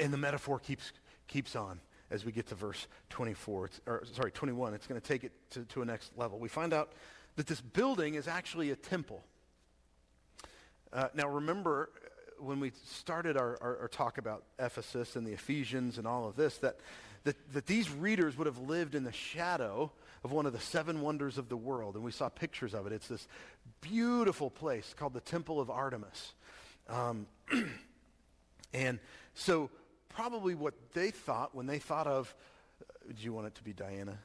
And 0.00 0.12
the 0.12 0.18
metaphor 0.18 0.58
keeps, 0.58 0.92
keeps 1.28 1.54
on 1.54 1.80
as 2.10 2.24
we 2.24 2.32
get 2.32 2.46
to 2.48 2.54
verse 2.54 2.86
24, 3.10 3.66
it's, 3.66 3.80
or 3.86 4.02
sorry, 4.12 4.30
21. 4.30 4.74
It's 4.74 4.86
going 4.86 5.00
to 5.00 5.06
take 5.06 5.24
it 5.24 5.32
to, 5.50 5.64
to 5.66 5.82
a 5.82 5.84
next 5.84 6.16
level. 6.16 6.38
We 6.38 6.48
find 6.48 6.72
out 6.72 6.92
that 7.36 7.46
this 7.46 7.60
building 7.60 8.14
is 8.14 8.26
actually 8.26 8.70
a 8.70 8.76
temple. 8.76 9.22
Uh, 10.92 11.08
now 11.14 11.28
remember, 11.28 11.90
when 12.38 12.60
we 12.60 12.72
started 12.86 13.36
our, 13.36 13.58
our, 13.60 13.78
our, 13.78 13.88
talk 13.88 14.18
about 14.18 14.44
Ephesus 14.58 15.16
and 15.16 15.26
the 15.26 15.32
Ephesians 15.32 15.98
and 15.98 16.06
all 16.06 16.28
of 16.28 16.36
this, 16.36 16.58
that, 16.58 16.76
that, 17.24 17.36
that 17.52 17.66
these 17.66 17.90
readers 17.90 18.36
would 18.36 18.46
have 18.46 18.58
lived 18.58 18.94
in 18.94 19.04
the 19.04 19.12
shadow 19.12 19.90
of 20.24 20.32
one 20.32 20.46
of 20.46 20.52
the 20.52 20.60
seven 20.60 21.00
wonders 21.00 21.38
of 21.38 21.48
the 21.48 21.56
world. 21.56 21.94
And 21.94 22.04
we 22.04 22.12
saw 22.12 22.28
pictures 22.28 22.74
of 22.74 22.86
it. 22.86 22.92
It's 22.92 23.08
this 23.08 23.26
beautiful 23.80 24.50
place 24.50 24.94
called 24.96 25.14
the 25.14 25.20
Temple 25.20 25.60
of 25.60 25.70
Artemis. 25.70 26.32
Um, 26.88 27.26
and 28.74 28.98
so 29.34 29.70
probably 30.08 30.54
what 30.54 30.74
they 30.94 31.10
thought 31.10 31.54
when 31.54 31.66
they 31.66 31.78
thought 31.78 32.06
of, 32.06 32.34
uh, 32.82 33.12
do 33.16 33.24
you 33.24 33.32
want 33.32 33.46
it 33.46 33.54
to 33.56 33.62
be 33.62 33.72
Diana? 33.72 34.18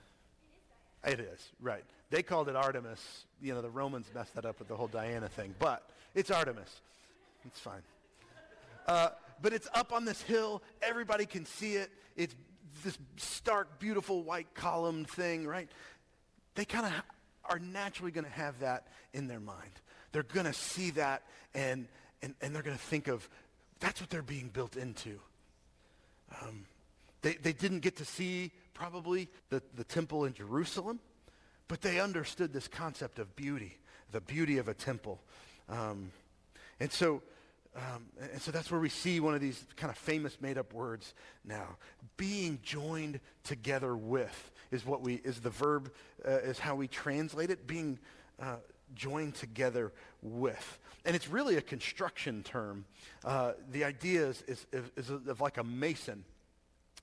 It 1.05 1.19
is, 1.19 1.51
right. 1.61 1.83
They 2.09 2.23
called 2.23 2.47
it 2.47 2.55
Artemis. 2.55 3.25
You 3.41 3.53
know, 3.53 3.61
the 3.61 3.69
Romans 3.69 4.07
messed 4.15 4.35
that 4.35 4.45
up 4.45 4.59
with 4.59 4.69
the 4.69 4.75
whole 4.75 4.87
Diana 4.87 5.27
thing, 5.27 5.53
but 5.59 5.89
it's 6.15 6.31
Artemis. 6.31 6.81
It's 7.45 7.59
fine. 7.59 7.81
Uh, 8.87 9.09
but 9.41 9.53
it's 9.53 9.67
up 9.73 9.91
on 9.93 10.05
this 10.05 10.21
hill. 10.21 10.61
Everybody 10.81 11.25
can 11.25 11.45
see 11.45 11.75
it. 11.75 11.91
It's 12.15 12.35
this 12.83 12.97
stark, 13.17 13.79
beautiful 13.79 14.23
white 14.23 14.53
column 14.53 15.05
thing, 15.05 15.47
right? 15.47 15.69
They 16.55 16.65
kind 16.65 16.85
of 16.85 16.93
are 17.45 17.59
naturally 17.59 18.11
going 18.11 18.25
to 18.25 18.31
have 18.31 18.59
that 18.59 18.87
in 19.13 19.27
their 19.27 19.39
mind. 19.39 19.71
They're 20.11 20.23
going 20.23 20.45
to 20.45 20.53
see 20.53 20.91
that 20.91 21.23
and, 21.53 21.87
and, 22.21 22.35
and 22.41 22.55
they're 22.55 22.63
going 22.63 22.77
to 22.77 22.83
think 22.83 23.07
of 23.07 23.27
that's 23.79 23.99
what 23.99 24.09
they're 24.09 24.21
being 24.21 24.49
built 24.49 24.77
into. 24.77 25.19
Um, 26.41 26.65
they, 27.21 27.33
they 27.33 27.53
didn't 27.53 27.79
get 27.79 27.97
to 27.97 28.05
see 28.05 28.51
probably 28.73 29.27
the, 29.49 29.61
the 29.75 29.83
temple 29.83 30.25
in 30.25 30.33
Jerusalem, 30.33 30.99
but 31.67 31.81
they 31.81 31.99
understood 31.99 32.53
this 32.53 32.67
concept 32.67 33.19
of 33.19 33.35
beauty, 33.35 33.77
the 34.11 34.21
beauty 34.21 34.57
of 34.57 34.67
a 34.67 34.73
temple. 34.73 35.19
Um, 35.69 36.11
and 36.79 36.91
so 36.91 37.21
um, 37.75 38.05
and 38.31 38.41
so 38.41 38.51
that's 38.51 38.69
where 38.69 38.79
we 38.79 38.89
see 38.89 39.19
one 39.19 39.33
of 39.33 39.41
these 39.41 39.65
kind 39.77 39.89
of 39.89 39.97
famous 39.97 40.39
made-up 40.39 40.73
words 40.73 41.15
now. 41.43 41.77
Being 42.17 42.59
joined 42.61 43.19
together 43.43 43.95
with 43.95 44.51
is 44.71 44.85
what 44.85 45.01
we 45.01 45.15
is 45.15 45.39
the 45.39 45.49
verb 45.49 45.91
uh, 46.27 46.31
is 46.31 46.59
how 46.59 46.75
we 46.75 46.87
translate 46.87 47.49
it. 47.49 47.65
Being 47.65 47.97
uh, 48.39 48.57
joined 48.93 49.33
together 49.35 49.91
with, 50.21 50.79
and 51.03 51.15
it's 51.15 51.27
really 51.27 51.57
a 51.57 51.61
construction 51.61 52.43
term. 52.43 52.85
Uh, 53.25 53.53
the 53.71 53.83
idea 53.83 54.27
is, 54.27 54.43
is, 54.47 54.65
is, 54.95 55.09
of 55.09 55.41
like 55.41 55.57
a 55.57 55.63
mason 55.63 56.23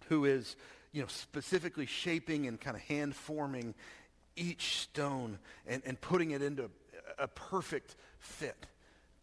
who 0.08 0.24
is 0.24 0.54
you 0.92 1.02
know 1.02 1.08
specifically 1.08 1.86
shaping 1.86 2.46
and 2.46 2.60
kind 2.60 2.76
of 2.76 2.82
hand 2.82 3.16
forming 3.16 3.74
each 4.36 4.78
stone 4.78 5.38
and, 5.66 5.82
and 5.84 6.00
putting 6.00 6.30
it 6.30 6.42
into 6.42 6.70
a 7.18 7.26
perfect 7.26 7.96
fit. 8.20 8.66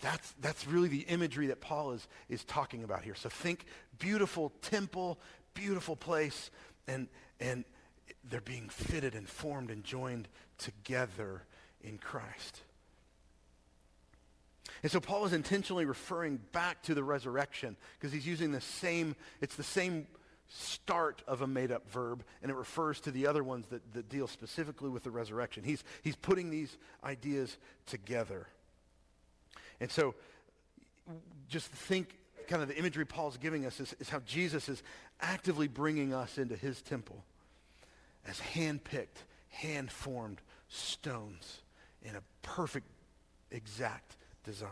That's, 0.02 0.34
that's 0.42 0.68
really 0.68 0.90
the 0.90 1.02
imagery 1.02 1.48
that 1.48 1.60
Paul 1.60 1.92
is, 1.92 2.08
is 2.30 2.44
talking 2.44 2.84
about 2.84 3.04
here. 3.04 3.16
So 3.16 3.30
think 3.30 3.66
beautiful 3.98 4.52
temple, 4.62 5.20
beautiful 5.54 5.96
place, 5.96 6.52
and, 6.88 7.08
and 7.40 7.66
they're 8.30 8.42
being 8.42 8.70
fitted 8.70 9.16
and 9.16 9.28
formed 9.28 9.72
and 9.72 9.84
joined 9.84 10.28
together 10.58 11.44
in 11.82 11.98
Christ. 11.98 12.62
And 14.84 14.92
so 14.92 15.00
Paul 15.00 15.26
is 15.26 15.34
intentionally 15.34 15.86
referring 15.86 16.40
back 16.52 16.84
to 16.84 16.94
the 16.94 17.04
resurrection 17.04 17.76
because 18.00 18.14
he's 18.14 18.28
using 18.28 18.52
the 18.52 18.62
same, 18.62 19.16
it's 19.42 19.56
the 19.56 19.64
same 19.64 20.06
start 20.50 21.24
of 21.28 21.42
a 21.42 21.48
made-up 21.48 21.90
verb, 21.90 22.24
and 22.42 22.52
it 22.52 22.56
refers 22.56 23.02
to 23.02 23.12
the 23.12 23.28
other 23.28 23.44
ones 23.44 23.66
that, 23.68 23.94
that 23.94 24.10
deal 24.10 24.28
specifically 24.28 24.90
with 24.90 25.04
the 25.04 25.12
resurrection. 25.12 25.64
He's, 25.64 25.84
he's 26.04 26.16
putting 26.16 26.52
these 26.52 26.78
ideas 27.04 27.58
together. 27.88 28.48
And 29.80 29.92
so 29.92 30.16
just 31.50 31.68
think 31.68 32.18
kind 32.48 32.62
of 32.62 32.68
the 32.68 32.78
imagery 32.78 33.06
Paul's 33.06 33.38
giving 33.38 33.66
us 33.66 33.80
is, 33.80 33.96
is 34.00 34.10
how 34.10 34.20
Jesus 34.22 34.70
is 34.70 34.84
actively 35.22 35.68
bringing 35.68 36.14
us 36.14 36.38
into 36.38 36.56
his 36.56 36.82
temple 36.82 37.24
as 38.26 38.40
hand-picked, 38.40 39.24
hand-formed 39.50 40.42
stones 40.70 41.62
in 42.04 42.16
a 42.16 42.22
perfect, 42.42 42.88
exact 43.52 44.16
design. 44.44 44.70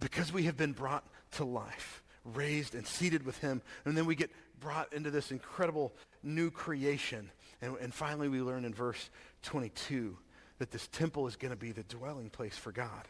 Because 0.00 0.32
we 0.32 0.44
have 0.44 0.56
been 0.56 0.72
brought 0.72 1.04
to 1.32 1.44
life, 1.44 2.02
raised 2.24 2.74
and 2.74 2.86
seated 2.86 3.26
with 3.26 3.38
him, 3.38 3.60
and 3.84 3.96
then 3.96 4.06
we 4.06 4.14
get 4.14 4.30
brought 4.60 4.92
into 4.92 5.10
this 5.10 5.30
incredible 5.30 5.92
new 6.22 6.50
creation. 6.50 7.30
And, 7.60 7.76
and 7.80 7.92
finally, 7.92 8.28
we 8.28 8.40
learn 8.40 8.64
in 8.64 8.72
verse 8.72 9.10
22 9.42 10.16
that 10.58 10.70
this 10.70 10.88
temple 10.88 11.26
is 11.26 11.36
going 11.36 11.52
to 11.52 11.56
be 11.56 11.72
the 11.72 11.84
dwelling 11.84 12.30
place 12.30 12.56
for 12.56 12.72
God. 12.72 13.08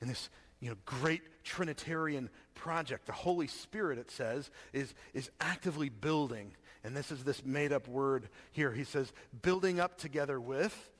And 0.00 0.08
this 0.08 0.30
you 0.60 0.68
know, 0.68 0.76
great 0.84 1.22
Trinitarian 1.42 2.28
project, 2.54 3.06
the 3.06 3.12
Holy 3.12 3.46
Spirit, 3.46 3.98
it 3.98 4.10
says, 4.10 4.50
is, 4.72 4.94
is 5.14 5.30
actively 5.40 5.88
building. 5.88 6.52
And 6.84 6.94
this 6.94 7.10
is 7.10 7.24
this 7.24 7.44
made-up 7.44 7.88
word 7.88 8.28
here. 8.52 8.70
He 8.72 8.84
says, 8.84 9.12
building 9.42 9.80
up 9.80 9.96
together 9.96 10.38
with. 10.38 10.90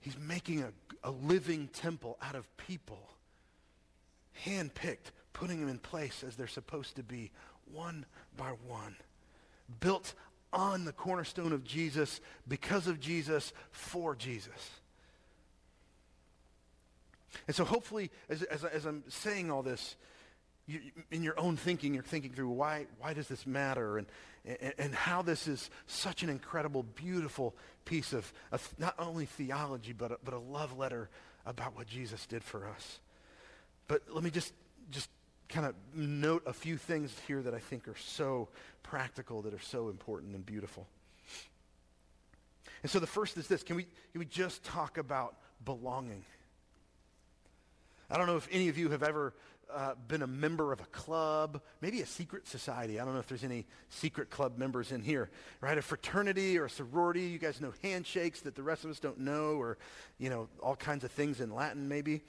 He's 0.00 0.18
making 0.18 0.62
a, 0.62 0.72
a 1.02 1.10
living 1.10 1.68
temple 1.68 2.18
out 2.22 2.34
of 2.34 2.46
people, 2.56 3.10
handpicked, 4.46 5.12
putting 5.32 5.60
them 5.60 5.68
in 5.68 5.78
place 5.78 6.22
as 6.26 6.36
they're 6.36 6.46
supposed 6.46 6.96
to 6.96 7.02
be, 7.02 7.30
one 7.72 8.04
by 8.36 8.52
one, 8.66 8.96
built 9.80 10.14
on 10.52 10.84
the 10.84 10.92
cornerstone 10.92 11.52
of 11.52 11.64
Jesus, 11.64 12.20
because 12.48 12.86
of 12.86 13.00
Jesus, 13.00 13.52
for 13.70 14.16
Jesus. 14.16 14.70
And 17.46 17.54
so 17.54 17.64
hopefully, 17.64 18.10
as, 18.28 18.42
as, 18.44 18.64
as 18.64 18.84
I'm 18.84 19.04
saying 19.08 19.50
all 19.50 19.62
this, 19.62 19.96
you, 20.66 20.80
in 21.10 21.22
your 21.22 21.38
own 21.38 21.56
thinking, 21.56 21.94
you're 21.94 22.02
thinking 22.02 22.32
through 22.32 22.48
why, 22.48 22.86
why 22.98 23.14
does 23.14 23.28
this 23.28 23.46
matter 23.46 23.98
and, 23.98 24.06
and, 24.44 24.74
and 24.78 24.94
how 24.94 25.22
this 25.22 25.48
is 25.48 25.70
such 25.86 26.22
an 26.22 26.28
incredible, 26.28 26.82
beautiful 26.82 27.54
piece 27.84 28.12
of, 28.12 28.32
of 28.52 28.74
not 28.78 28.94
only 28.98 29.26
theology, 29.26 29.92
but 29.92 30.12
a, 30.12 30.18
but 30.24 30.34
a 30.34 30.38
love 30.38 30.76
letter 30.76 31.08
about 31.46 31.76
what 31.76 31.86
Jesus 31.86 32.26
did 32.26 32.44
for 32.44 32.66
us. 32.66 33.00
But 33.88 34.02
let 34.12 34.22
me 34.22 34.30
just, 34.30 34.52
just 34.90 35.08
kind 35.50 35.66
of 35.66 35.74
note 35.94 36.42
a 36.46 36.52
few 36.52 36.76
things 36.76 37.14
here 37.26 37.42
that 37.42 37.54
I 37.54 37.58
think 37.58 37.88
are 37.88 37.96
so 37.96 38.48
practical, 38.82 39.42
that 39.42 39.52
are 39.52 39.60
so 39.60 39.88
important 39.88 40.34
and 40.34 40.46
beautiful. 40.46 40.86
And 42.82 42.90
so 42.90 42.98
the 42.98 43.06
first 43.06 43.36
is 43.36 43.46
this. 43.46 43.62
Can 43.62 43.76
we, 43.76 43.82
can 43.82 44.18
we 44.20 44.24
just 44.24 44.64
talk 44.64 44.96
about 44.96 45.36
belonging? 45.64 46.24
I 48.10 48.16
don't 48.16 48.26
know 48.26 48.36
if 48.36 48.48
any 48.50 48.68
of 48.68 48.78
you 48.78 48.88
have 48.90 49.02
ever 49.02 49.34
uh, 49.72 49.94
been 50.08 50.22
a 50.22 50.26
member 50.26 50.72
of 50.72 50.80
a 50.80 50.86
club, 50.86 51.60
maybe 51.80 52.00
a 52.00 52.06
secret 52.06 52.48
society. 52.48 52.98
I 52.98 53.04
don't 53.04 53.14
know 53.14 53.20
if 53.20 53.28
there's 53.28 53.44
any 53.44 53.66
secret 53.88 54.30
club 54.30 54.58
members 54.58 54.92
in 54.92 55.02
here, 55.02 55.30
right? 55.60 55.76
A 55.76 55.82
fraternity 55.82 56.58
or 56.58 56.64
a 56.64 56.70
sorority. 56.70 57.22
You 57.22 57.38
guys 57.38 57.60
know 57.60 57.72
handshakes 57.82 58.40
that 58.40 58.54
the 58.54 58.62
rest 58.62 58.84
of 58.84 58.90
us 58.90 58.98
don't 58.98 59.20
know, 59.20 59.54
or, 59.54 59.78
you 60.18 60.30
know, 60.30 60.48
all 60.60 60.74
kinds 60.74 61.04
of 61.04 61.12
things 61.12 61.40
in 61.40 61.54
Latin, 61.54 61.88
maybe. 61.88 62.22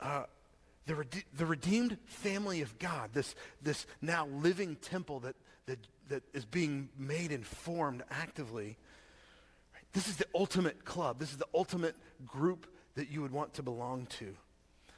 Uh, 0.00 0.24
the, 0.86 0.94
rede- 0.94 1.24
the 1.36 1.46
redeemed 1.46 1.98
family 2.06 2.62
of 2.62 2.78
God, 2.78 3.10
this, 3.12 3.34
this 3.62 3.86
now 4.00 4.26
living 4.26 4.76
temple 4.76 5.20
that, 5.20 5.36
that, 5.66 5.78
that 6.08 6.22
is 6.32 6.44
being 6.44 6.88
made 6.98 7.32
and 7.32 7.46
formed 7.46 8.02
actively, 8.10 8.78
right? 9.74 9.84
this 9.92 10.08
is 10.08 10.16
the 10.16 10.26
ultimate 10.34 10.84
club. 10.84 11.18
This 11.18 11.30
is 11.30 11.36
the 11.36 11.48
ultimate 11.54 11.96
group 12.26 12.66
that 12.94 13.10
you 13.10 13.22
would 13.22 13.32
want 13.32 13.54
to 13.54 13.62
belong 13.62 14.06
to. 14.18 14.34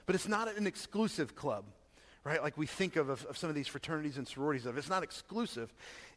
But 0.06 0.14
it's 0.14 0.28
not 0.28 0.56
an 0.56 0.66
exclusive 0.66 1.34
club, 1.34 1.64
right? 2.24 2.42
Like 2.42 2.56
we 2.56 2.66
think 2.66 2.96
of, 2.96 3.08
of, 3.08 3.24
of 3.26 3.36
some 3.36 3.48
of 3.48 3.54
these 3.54 3.68
fraternities 3.68 4.16
and 4.16 4.26
sororities 4.26 4.66
of. 4.66 4.76
It's 4.78 4.88
not 4.88 5.02
exclusive. 5.02 5.72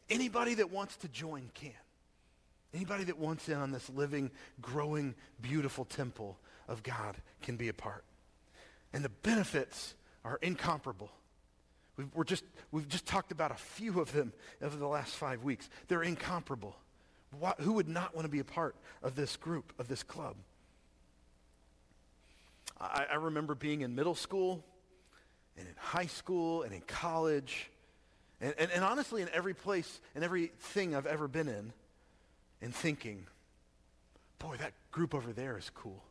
Anybody 0.08 0.54
that 0.54 0.70
wants 0.70 0.96
to 0.98 1.08
join 1.08 1.50
can. 1.54 1.72
Anybody 2.74 3.04
that 3.04 3.18
wants 3.18 3.48
in 3.48 3.56
on 3.56 3.70
this 3.72 3.88
living, 3.90 4.30
growing, 4.60 5.14
beautiful 5.40 5.84
temple 5.84 6.38
of 6.68 6.82
God 6.82 7.16
can 7.42 7.56
be 7.56 7.68
a 7.68 7.74
part. 7.74 8.04
And 8.96 9.04
the 9.04 9.10
benefits 9.10 9.94
are 10.24 10.38
incomparable. 10.40 11.10
We've, 11.98 12.08
we're 12.14 12.24
just, 12.24 12.44
we've 12.72 12.88
just 12.88 13.04
talked 13.04 13.30
about 13.30 13.50
a 13.50 13.56
few 13.56 14.00
of 14.00 14.10
them 14.10 14.32
over 14.62 14.74
the 14.74 14.86
last 14.86 15.14
five 15.16 15.42
weeks. 15.44 15.68
They're 15.88 16.02
incomparable. 16.02 16.74
What, 17.38 17.60
who 17.60 17.74
would 17.74 17.88
not 17.88 18.14
want 18.14 18.24
to 18.24 18.30
be 18.30 18.38
a 18.38 18.44
part 18.44 18.74
of 19.02 19.14
this 19.14 19.36
group, 19.36 19.74
of 19.78 19.86
this 19.86 20.02
club? 20.02 20.36
I, 22.80 23.04
I 23.12 23.14
remember 23.16 23.54
being 23.54 23.82
in 23.82 23.94
middle 23.94 24.14
school 24.14 24.64
and 25.58 25.68
in 25.68 25.74
high 25.76 26.06
school 26.06 26.62
and 26.62 26.72
in 26.72 26.80
college 26.80 27.70
and, 28.40 28.54
and, 28.56 28.70
and 28.70 28.82
honestly 28.82 29.20
in 29.20 29.28
every 29.34 29.52
place 29.52 30.00
and 30.14 30.24
everything 30.24 30.94
I've 30.94 31.04
ever 31.04 31.28
been 31.28 31.48
in 31.48 31.74
and 32.62 32.74
thinking, 32.74 33.26
boy, 34.38 34.56
that 34.56 34.72
group 34.90 35.14
over 35.14 35.34
there 35.34 35.58
is 35.58 35.68
cool. 35.74 36.02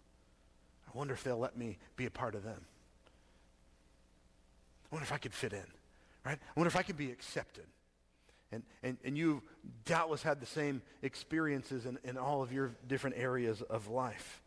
I 0.87 0.95
wonder 0.95 1.15
if 1.15 1.23
they'll 1.23 1.39
let 1.39 1.57
me 1.57 1.79
be 1.95 2.05
a 2.05 2.11
part 2.11 2.35
of 2.35 2.43
them. 2.43 2.61
Wonder 4.95 5.03
if 5.03 5.11
I 5.11 5.17
could 5.17 5.33
fit 5.33 5.51
in, 5.51 5.65
right? 6.25 6.39
I 6.41 6.51
wonder 6.55 6.69
if 6.69 6.77
I 6.77 6.81
could 6.81 6.95
be 6.95 7.11
accepted. 7.11 7.65
And, 8.53 8.63
and, 8.81 8.95
and 9.03 9.17
you 9.17 9.43
doubtless 9.83 10.23
had 10.23 10.39
the 10.39 10.45
same 10.45 10.81
experiences 11.01 11.85
in, 11.85 11.99
in 12.05 12.17
all 12.17 12.41
of 12.41 12.53
your 12.53 12.71
different 12.87 13.17
areas 13.17 13.61
of 13.61 13.89
life 13.89 14.41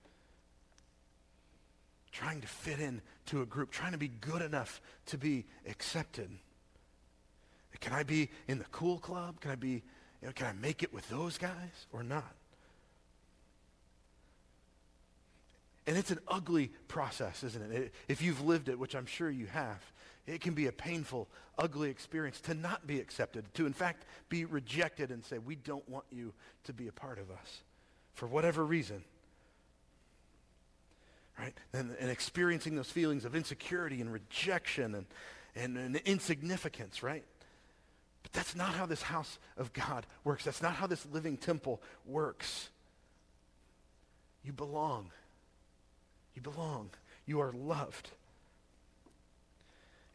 trying 2.13 2.41
to 2.41 2.47
fit 2.47 2.81
in 2.81 3.03
to 3.27 3.43
a 3.43 3.45
group, 3.45 3.71
trying 3.71 3.93
to 3.93 3.99
be 3.99 4.09
good 4.09 4.41
enough 4.41 4.81
to 5.05 5.19
be 5.19 5.45
accepted. 5.69 6.31
Can 7.81 7.93
I 7.93 8.03
be 8.03 8.31
in 8.47 8.57
the 8.57 8.65
cool 8.73 8.99
club? 8.99 9.43
Can 9.43 9.51
I 9.51 9.55
be, 9.55 9.83
you 10.23 10.29
know, 10.29 10.33
can 10.33 10.47
I 10.47 10.55
make 10.55 10.83
it 10.83 10.95
with 10.95 11.07
those 11.11 11.37
guys 11.37 11.87
or 11.93 12.03
not? 12.03 12.33
And 15.89 15.97
it's 15.97 16.13
an 16.13 16.21
ugly 16.29 16.71
process, 16.87 17.43
isn't 17.43 17.73
it? 17.73 17.95
If 18.07 18.23
you've 18.23 18.45
lived 18.45 18.69
it, 18.69 18.79
which 18.79 18.95
I'm 18.95 19.07
sure 19.07 19.31
you 19.31 19.47
have, 19.47 19.83
it 20.29 20.41
can 20.41 20.55
be 20.55 20.67
a 20.67 20.73
painful, 20.73 21.29
ugly 21.59 21.89
experience 21.89 22.41
to 22.43 22.55
not 22.55 22.87
be 22.87 23.01
accepted, 23.01 23.53
to 23.55 23.67
in 23.67 23.73
fact 23.73 24.05
be 24.29 24.45
rejected 24.45 25.11
and 25.11 25.25
say, 25.25 25.39
we 25.39 25.57
don't 25.57 25.89
want 25.89 26.05
you 26.11 26.33
to 26.65 26.73
be 26.73 26.87
a 26.87 26.93
part 26.93 27.19
of 27.19 27.31
us 27.31 27.63
for 28.15 28.27
whatever 28.27 28.65
reason 28.65 29.03
right? 31.39 31.55
And, 31.73 31.95
and 32.01 32.11
experiencing 32.11 32.75
those 32.75 32.91
feelings 32.91 33.25
of 33.25 33.35
insecurity 33.35 34.01
and 34.01 34.13
rejection 34.13 34.95
and, 34.95 35.07
and, 35.55 35.77
and 35.77 35.97
insignificance, 36.05 37.03
right? 37.03 37.25
But 38.23 38.33
that's 38.33 38.57
not 38.57 38.71
how 38.71 38.87
this 38.87 39.03
house 39.03 39.39
of 39.57 39.73
God 39.73 40.07
works. 40.25 40.45
That's 40.45 40.63
not 40.63 40.75
how 40.75 40.87
this 40.87 41.07
living 41.13 41.37
temple 41.37 41.81
works. 42.05 42.71
You 44.43 44.53
belong. 44.53 45.11
You 46.39 46.53
belong. 46.53 46.91
You 47.27 47.41
are 47.41 47.53
loved. 47.53 48.11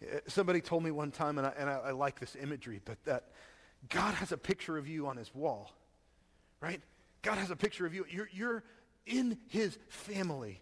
Eh, 0.01 0.19
somebody 0.27 0.61
told 0.61 0.81
me 0.81 0.89
one 0.89 1.11
time, 1.11 1.37
and 1.37 1.45
I, 1.45 1.53
and 1.57 1.69
I, 1.69 1.73
I 1.73 1.91
like 1.91 2.17
this 2.17 2.37
imagery, 2.41 2.79
but 2.85 2.97
that 3.03 3.25
God 3.89 4.13
has 4.13 4.31
a 4.31 4.37
picture 4.37 4.77
of 4.77 4.87
you 4.87 5.05
on 5.07 5.17
his 5.17 5.35
wall, 5.35 5.73
right? 6.61 6.79
God 7.23 7.39
has 7.39 7.51
a 7.51 7.57
picture 7.57 7.85
of 7.85 7.93
you. 7.93 8.05
You're, 8.09 8.29
you're 8.31 8.63
in 9.05 9.37
his 9.49 9.77
family. 9.89 10.61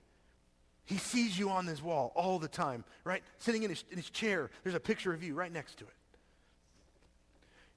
He 0.85 0.97
sees 0.97 1.37
you 1.37 1.51
on 1.51 1.67
this 1.67 1.79
wall 1.79 2.11
all 2.15 2.39
the 2.39 2.47
time, 2.47 2.83
right? 3.03 3.21
Sitting 3.37 3.61
in 3.61 3.69
his, 3.69 3.83
in 3.91 3.97
his 3.97 4.09
chair, 4.09 4.49
there's 4.63 4.75
a 4.75 4.79
picture 4.79 5.13
of 5.13 5.21
you 5.21 5.35
right 5.35 5.53
next 5.53 5.77
to 5.77 5.83
it. 5.83 5.93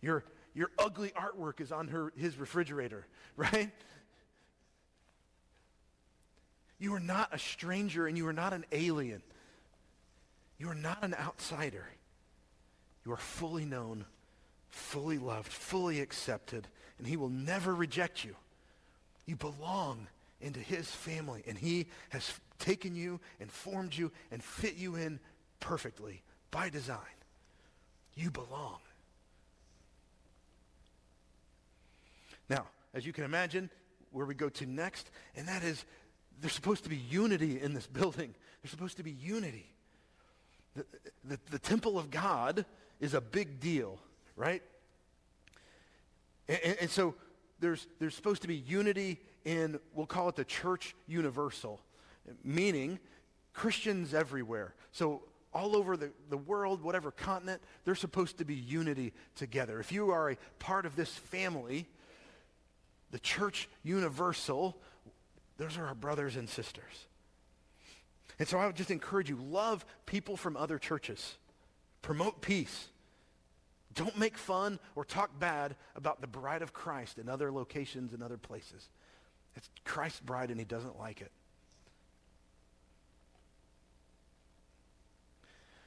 Your, 0.01 0.25
your 0.55 0.70
ugly 0.79 1.11
artwork 1.11 1.61
is 1.61 1.70
on 1.70 1.88
her, 1.88 2.14
his 2.16 2.38
refrigerator, 2.38 3.07
right? 3.37 3.70
You 6.78 6.94
are 6.94 7.00
not 7.00 7.28
a 7.32 7.38
stranger 7.38 8.06
and 8.06 8.16
you 8.16 8.26
are 8.26 8.32
not 8.32 8.52
an 8.52 8.64
alien. 8.72 9.22
You 10.58 10.68
are 10.70 10.74
not 10.74 11.02
an 11.02 11.14
outsider. 11.14 11.87
You 13.04 13.12
are 13.12 13.18
fully 13.18 13.64
known, 13.64 14.04
fully 14.70 15.18
loved, 15.18 15.52
fully 15.52 16.00
accepted, 16.00 16.66
and 16.98 17.06
he 17.06 17.16
will 17.16 17.28
never 17.28 17.74
reject 17.74 18.24
you. 18.24 18.34
You 19.26 19.37
belong 19.37 20.06
into 20.40 20.60
his 20.60 20.90
family, 20.90 21.42
and 21.46 21.56
he 21.56 21.87
has 22.10 22.32
taken 22.58 22.94
you 22.94 23.20
and 23.40 23.50
formed 23.50 23.94
you 23.94 24.12
and 24.30 24.42
fit 24.42 24.76
you 24.76 24.96
in 24.96 25.18
perfectly 25.60 26.22
by 26.50 26.68
design. 26.68 26.98
You 28.14 28.30
belong. 28.30 28.78
Now, 32.48 32.66
as 32.92 33.06
you 33.06 33.12
can 33.12 33.24
imagine, 33.24 33.70
where 34.12 34.26
we 34.26 34.34
go 34.34 34.48
to 34.48 34.66
next, 34.66 35.10
and 35.34 35.48
that 35.48 35.64
is 35.64 35.84
there's 36.44 36.52
supposed 36.52 36.85
to 36.85 36.90
be 36.90 36.98
unity 36.98 37.59
in 37.59 37.72
this 37.72 37.87
building. 37.87 38.35
There's 38.61 38.70
supposed 38.70 38.98
to 38.98 39.02
be 39.02 39.12
unity. 39.12 39.64
The, 40.76 40.85
the, 41.24 41.38
the 41.52 41.59
temple 41.59 41.98
of 41.98 42.11
God 42.11 42.66
is 43.00 43.14
a 43.14 43.20
big 43.22 43.61
deal, 43.61 43.98
right? 44.37 44.62
And, 46.46 46.76
and, 46.83 46.90
so 46.90 47.14
there's, 47.61 47.87
there's 47.98 48.14
supposed 48.14 48.42
to 48.42 48.48
be 48.48 48.57
unity 48.57 49.20
in, 49.46 49.80
we'll 49.94 50.04
call 50.04 50.28
it 50.28 50.37
the 50.37 50.44
church 50.44 50.94
universal, 51.07 51.80
meaning 52.44 52.98
Christians 53.54 54.12
everywhere. 54.12 54.74
So 54.92 55.22
all 55.54 55.74
over 55.74 55.96
the, 55.96 56.11
the 56.28 56.37
world, 56.37 56.83
whatever 56.83 57.11
continent, 57.11 57.62
there's 57.87 58.00
supposed 58.00 58.37
to 58.37 58.44
be 58.44 58.54
unity 58.54 59.14
together. 59.35 59.80
If 59.80 59.92
you 59.92 60.11
are 60.11 60.33
a 60.33 60.37
part 60.59 60.85
of 60.85 60.94
this 60.94 61.09
family, 61.09 61.88
the 63.12 63.18
church 63.18 63.66
universal, 63.83 64.76
those 65.56 65.78
are 65.78 65.86
our 65.86 65.94
brothers 65.94 66.36
and 66.36 66.48
sisters. 66.48 67.06
And 68.38 68.48
so 68.48 68.58
I 68.58 68.66
would 68.66 68.76
just 68.76 68.90
encourage 68.90 69.28
you, 69.28 69.36
love 69.36 69.84
people 70.06 70.36
from 70.36 70.56
other 70.56 70.78
churches. 70.78 71.36
Promote 72.02 72.40
peace. 72.40 72.88
Don't 73.94 74.18
make 74.18 74.36
fun 74.36 74.80
or 74.96 75.04
talk 75.04 75.38
bad 75.38 75.76
about 75.94 76.20
the 76.20 76.26
bride 76.26 76.62
of 76.62 76.72
Christ 76.72 77.18
in 77.18 77.28
other 77.28 77.52
locations 77.52 78.12
and 78.12 78.22
other 78.22 78.36
places. 78.36 78.88
It's 79.54 79.68
Christ's 79.84 80.20
bride 80.20 80.50
and 80.50 80.58
he 80.58 80.64
doesn't 80.64 80.98
like 80.98 81.20
it. 81.20 81.30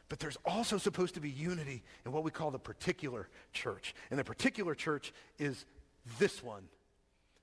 But 0.10 0.20
there's 0.20 0.38
also 0.46 0.78
supposed 0.78 1.16
to 1.16 1.20
be 1.20 1.30
unity 1.30 1.84
in 2.06 2.14
what 2.14 2.24
we 2.24 2.32
call 2.32 2.50
the 2.50 2.60
particular 2.60 3.28
church. 3.52 3.94
And 4.10 4.18
the 4.18 4.24
particular 4.24 4.74
church 4.74 5.12
is 5.38 5.66
this 6.18 6.42
one, 6.42 6.64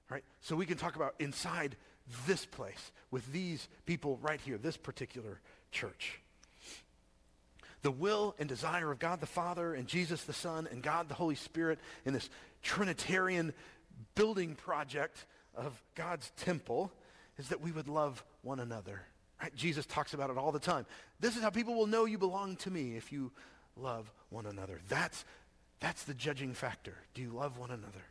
right? 0.08 0.24
So 0.40 0.56
we 0.56 0.64
can 0.64 0.78
talk 0.78 0.96
about 0.96 1.14
inside 1.18 1.76
this 2.26 2.44
place 2.44 2.92
with 3.10 3.32
these 3.32 3.68
people 3.86 4.18
right 4.22 4.40
here, 4.40 4.58
this 4.58 4.76
particular 4.76 5.40
church. 5.70 6.20
The 7.82 7.90
will 7.90 8.34
and 8.38 8.48
desire 8.48 8.90
of 8.90 8.98
God 8.98 9.20
the 9.20 9.26
Father 9.26 9.74
and 9.74 9.86
Jesus 9.86 10.24
the 10.24 10.32
Son 10.32 10.66
and 10.70 10.82
God 10.82 11.08
the 11.08 11.14
Holy 11.14 11.34
Spirit 11.34 11.78
in 12.04 12.14
this 12.14 12.30
Trinitarian 12.62 13.52
building 14.14 14.54
project 14.54 15.26
of 15.54 15.80
God's 15.94 16.32
temple 16.36 16.90
is 17.38 17.48
that 17.48 17.60
we 17.60 17.72
would 17.72 17.88
love 17.88 18.24
one 18.42 18.60
another. 18.60 19.02
Right? 19.42 19.54
Jesus 19.54 19.86
talks 19.86 20.14
about 20.14 20.30
it 20.30 20.38
all 20.38 20.52
the 20.52 20.58
time. 20.58 20.86
This 21.20 21.36
is 21.36 21.42
how 21.42 21.50
people 21.50 21.74
will 21.74 21.86
know 21.86 22.06
you 22.06 22.18
belong 22.18 22.56
to 22.56 22.70
me 22.70 22.96
if 22.96 23.12
you 23.12 23.32
love 23.76 24.10
one 24.30 24.46
another. 24.46 24.80
That's, 24.88 25.24
that's 25.80 26.04
the 26.04 26.14
judging 26.14 26.54
factor. 26.54 26.94
Do 27.12 27.22
you 27.22 27.30
love 27.30 27.58
one 27.58 27.70
another? 27.70 28.04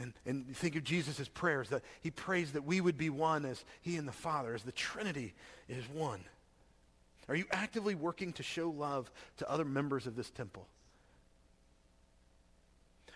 And, 0.00 0.14
and 0.24 0.56
think 0.56 0.76
of 0.76 0.82
Jesus' 0.82 1.28
prayers 1.28 1.68
that 1.68 1.82
he 2.00 2.10
prays 2.10 2.52
that 2.52 2.64
we 2.64 2.80
would 2.80 2.96
be 2.96 3.10
one 3.10 3.44
as 3.44 3.62
he 3.82 3.96
and 3.96 4.08
the 4.08 4.12
Father, 4.12 4.54
as 4.54 4.62
the 4.62 4.72
Trinity 4.72 5.34
is 5.68 5.84
one. 5.92 6.20
Are 7.28 7.36
you 7.36 7.44
actively 7.52 7.94
working 7.94 8.32
to 8.34 8.42
show 8.42 8.70
love 8.70 9.10
to 9.36 9.48
other 9.48 9.64
members 9.64 10.06
of 10.06 10.16
this 10.16 10.30
temple? 10.30 10.66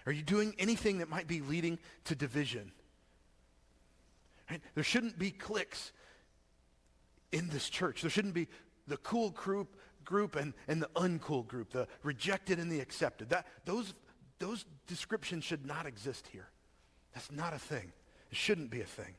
Are 0.07 0.13
you 0.13 0.23
doing 0.23 0.55
anything 0.59 0.99
that 0.99 1.09
might 1.09 1.27
be 1.27 1.41
leading 1.41 1.79
to 2.05 2.15
division? 2.15 2.71
Right? 4.51 4.61
There 4.75 4.85
shouldn't 4.85 5.19
be 5.19 5.31
cliques 5.31 5.91
in 7.33 7.49
this 7.49 7.71
church. 7.71 8.03
There 8.03 8.11
shouldn't 8.11 8.35
be 8.35 8.47
the 8.87 8.99
cool 8.99 9.31
group, 9.31 9.75
group 10.05 10.37
and, 10.37 10.53
and 10.69 10.83
the 10.83 10.91
uncool 10.95 11.47
group, 11.47 11.73
the 11.73 11.89
rejected 12.03 12.59
and 12.59 12.71
the 12.71 12.81
accepted. 12.81 13.31
That, 13.31 13.47
those, 13.65 13.95
those 14.39 14.67
descriptions 14.87 15.45
should 15.45 15.65
not 15.65 15.87
exist 15.87 16.29
here. 16.31 16.51
That's 17.15 17.31
not 17.31 17.55
a 17.55 17.59
thing. 17.59 17.93
It 18.31 18.37
shouldn't 18.37 18.71
be 18.71 18.81
a 18.81 18.87
thing. 18.87 19.15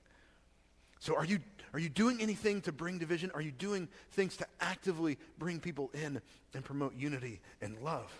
So 1.00 1.16
are 1.16 1.26
you, 1.26 1.40
are 1.74 1.80
you 1.80 1.90
doing 1.90 2.22
anything 2.22 2.62
to 2.62 2.72
bring 2.72 2.98
division? 2.98 3.32
Are 3.34 3.42
you 3.42 3.52
doing 3.52 3.88
things 4.12 4.38
to 4.38 4.48
actively 4.60 5.18
bring 5.38 5.60
people 5.60 5.92
in 5.94 6.22
and 6.54 6.64
promote 6.64 6.96
unity 6.96 7.42
and 7.62 7.80
love? 7.80 8.12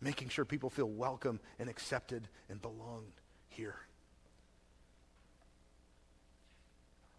Making 0.00 0.28
sure 0.28 0.44
people 0.44 0.70
feel 0.70 0.88
welcome 0.88 1.40
and 1.58 1.68
accepted 1.68 2.28
and 2.48 2.60
belong 2.60 3.04
here. 3.48 3.76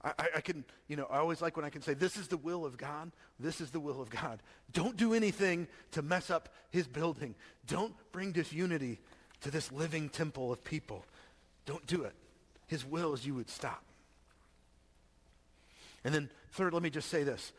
I, 0.03 0.27
I, 0.35 0.41
can, 0.41 0.63
you 0.87 0.95
know, 0.95 1.07
I 1.09 1.17
always 1.17 1.41
like 1.41 1.57
when 1.57 1.65
I 1.65 1.69
can 1.69 1.81
say, 1.81 1.95
this 1.95 2.15
is 2.15 2.27
the 2.27 2.37
will 2.37 2.63
of 2.63 2.77
God. 2.77 3.11
This 3.39 3.59
is 3.59 3.71
the 3.71 3.79
will 3.79 4.01
of 4.01 4.11
God. 4.11 4.39
Don't 4.71 4.95
do 4.95 5.15
anything 5.15 5.67
to 5.91 6.03
mess 6.03 6.29
up 6.29 6.49
his 6.69 6.87
building. 6.87 7.33
Don't 7.65 7.95
bring 8.11 8.31
disunity 8.31 8.99
to 9.41 9.49
this 9.49 9.71
living 9.71 10.09
temple 10.09 10.53
of 10.53 10.63
people. 10.63 11.05
Don't 11.65 11.85
do 11.87 12.03
it. 12.03 12.13
His 12.67 12.85
will 12.85 13.13
is 13.13 13.25
you 13.25 13.35
would 13.35 13.49
stop. 13.49 13.83
And 16.03 16.13
then 16.13 16.29
third, 16.51 16.73
let 16.73 16.83
me 16.83 16.89
just 16.89 17.09
say 17.09 17.23
this. 17.23 17.51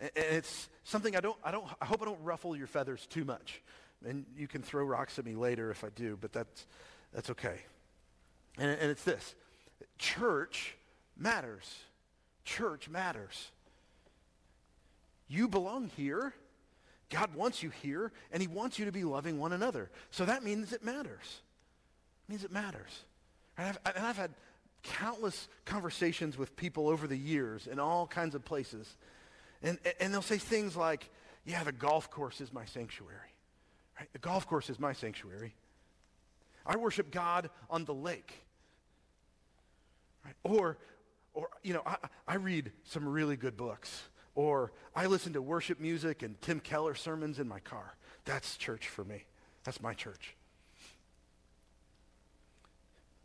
It's 0.00 0.68
something 0.84 1.16
I 1.16 1.20
don't, 1.20 1.36
I 1.42 1.50
don't, 1.50 1.66
I 1.80 1.84
hope 1.84 2.02
I 2.02 2.04
don't 2.04 2.22
ruffle 2.22 2.56
your 2.56 2.68
feathers 2.68 3.06
too 3.06 3.24
much. 3.24 3.60
And 4.06 4.24
you 4.36 4.46
can 4.46 4.62
throw 4.62 4.84
rocks 4.84 5.18
at 5.18 5.24
me 5.24 5.34
later 5.34 5.70
if 5.70 5.82
I 5.82 5.88
do, 5.88 6.16
but 6.20 6.32
that's, 6.32 6.66
that's 7.12 7.30
okay. 7.30 7.58
And, 8.56 8.70
and 8.70 8.90
it's 8.90 9.02
this. 9.02 9.34
Church 9.98 10.76
matters. 11.16 11.78
Church 12.44 12.88
matters. 12.88 13.50
You 15.26 15.48
belong 15.48 15.90
here. 15.96 16.32
God 17.10 17.34
wants 17.34 17.62
you 17.62 17.70
here, 17.70 18.12
and 18.32 18.40
he 18.40 18.46
wants 18.46 18.78
you 18.78 18.84
to 18.84 18.92
be 18.92 19.02
loving 19.02 19.38
one 19.38 19.52
another. 19.52 19.90
So 20.10 20.24
that 20.24 20.44
means 20.44 20.72
it 20.72 20.84
matters. 20.84 21.40
It 22.28 22.32
means 22.32 22.44
it 22.44 22.52
matters. 22.52 23.04
And 23.58 23.66
I've, 23.66 23.96
and 23.96 24.06
I've 24.06 24.16
had 24.16 24.30
countless 24.84 25.48
conversations 25.64 26.38
with 26.38 26.56
people 26.56 26.88
over 26.88 27.06
the 27.06 27.16
years 27.16 27.66
in 27.66 27.78
all 27.80 28.06
kinds 28.06 28.34
of 28.34 28.44
places. 28.44 28.96
And, 29.62 29.78
and 30.00 30.14
they'll 30.14 30.22
say 30.22 30.38
things 30.38 30.76
like, 30.76 31.10
yeah, 31.44 31.64
the 31.64 31.72
golf 31.72 32.10
course 32.10 32.40
is 32.40 32.52
my 32.52 32.64
sanctuary. 32.64 33.34
Right? 33.98 34.08
The 34.12 34.20
golf 34.20 34.46
course 34.46 34.70
is 34.70 34.78
my 34.78 34.92
sanctuary. 34.92 35.54
I 36.64 36.76
worship 36.76 37.10
God 37.10 37.50
on 37.68 37.84
the 37.84 37.94
lake. 37.94 38.32
Right? 40.24 40.34
Or, 40.44 40.78
or, 41.34 41.48
you 41.64 41.74
know, 41.74 41.82
I, 41.84 41.96
I 42.26 42.34
read 42.36 42.70
some 42.84 43.08
really 43.08 43.36
good 43.36 43.56
books. 43.56 44.04
Or 44.36 44.72
I 44.94 45.06
listen 45.06 45.32
to 45.32 45.42
worship 45.42 45.80
music 45.80 46.22
and 46.22 46.40
Tim 46.40 46.60
Keller 46.60 46.94
sermons 46.94 47.40
in 47.40 47.48
my 47.48 47.58
car. 47.58 47.96
That's 48.24 48.56
church 48.56 48.86
for 48.86 49.04
me. 49.04 49.24
That's 49.64 49.82
my 49.82 49.94
church. 49.94 50.36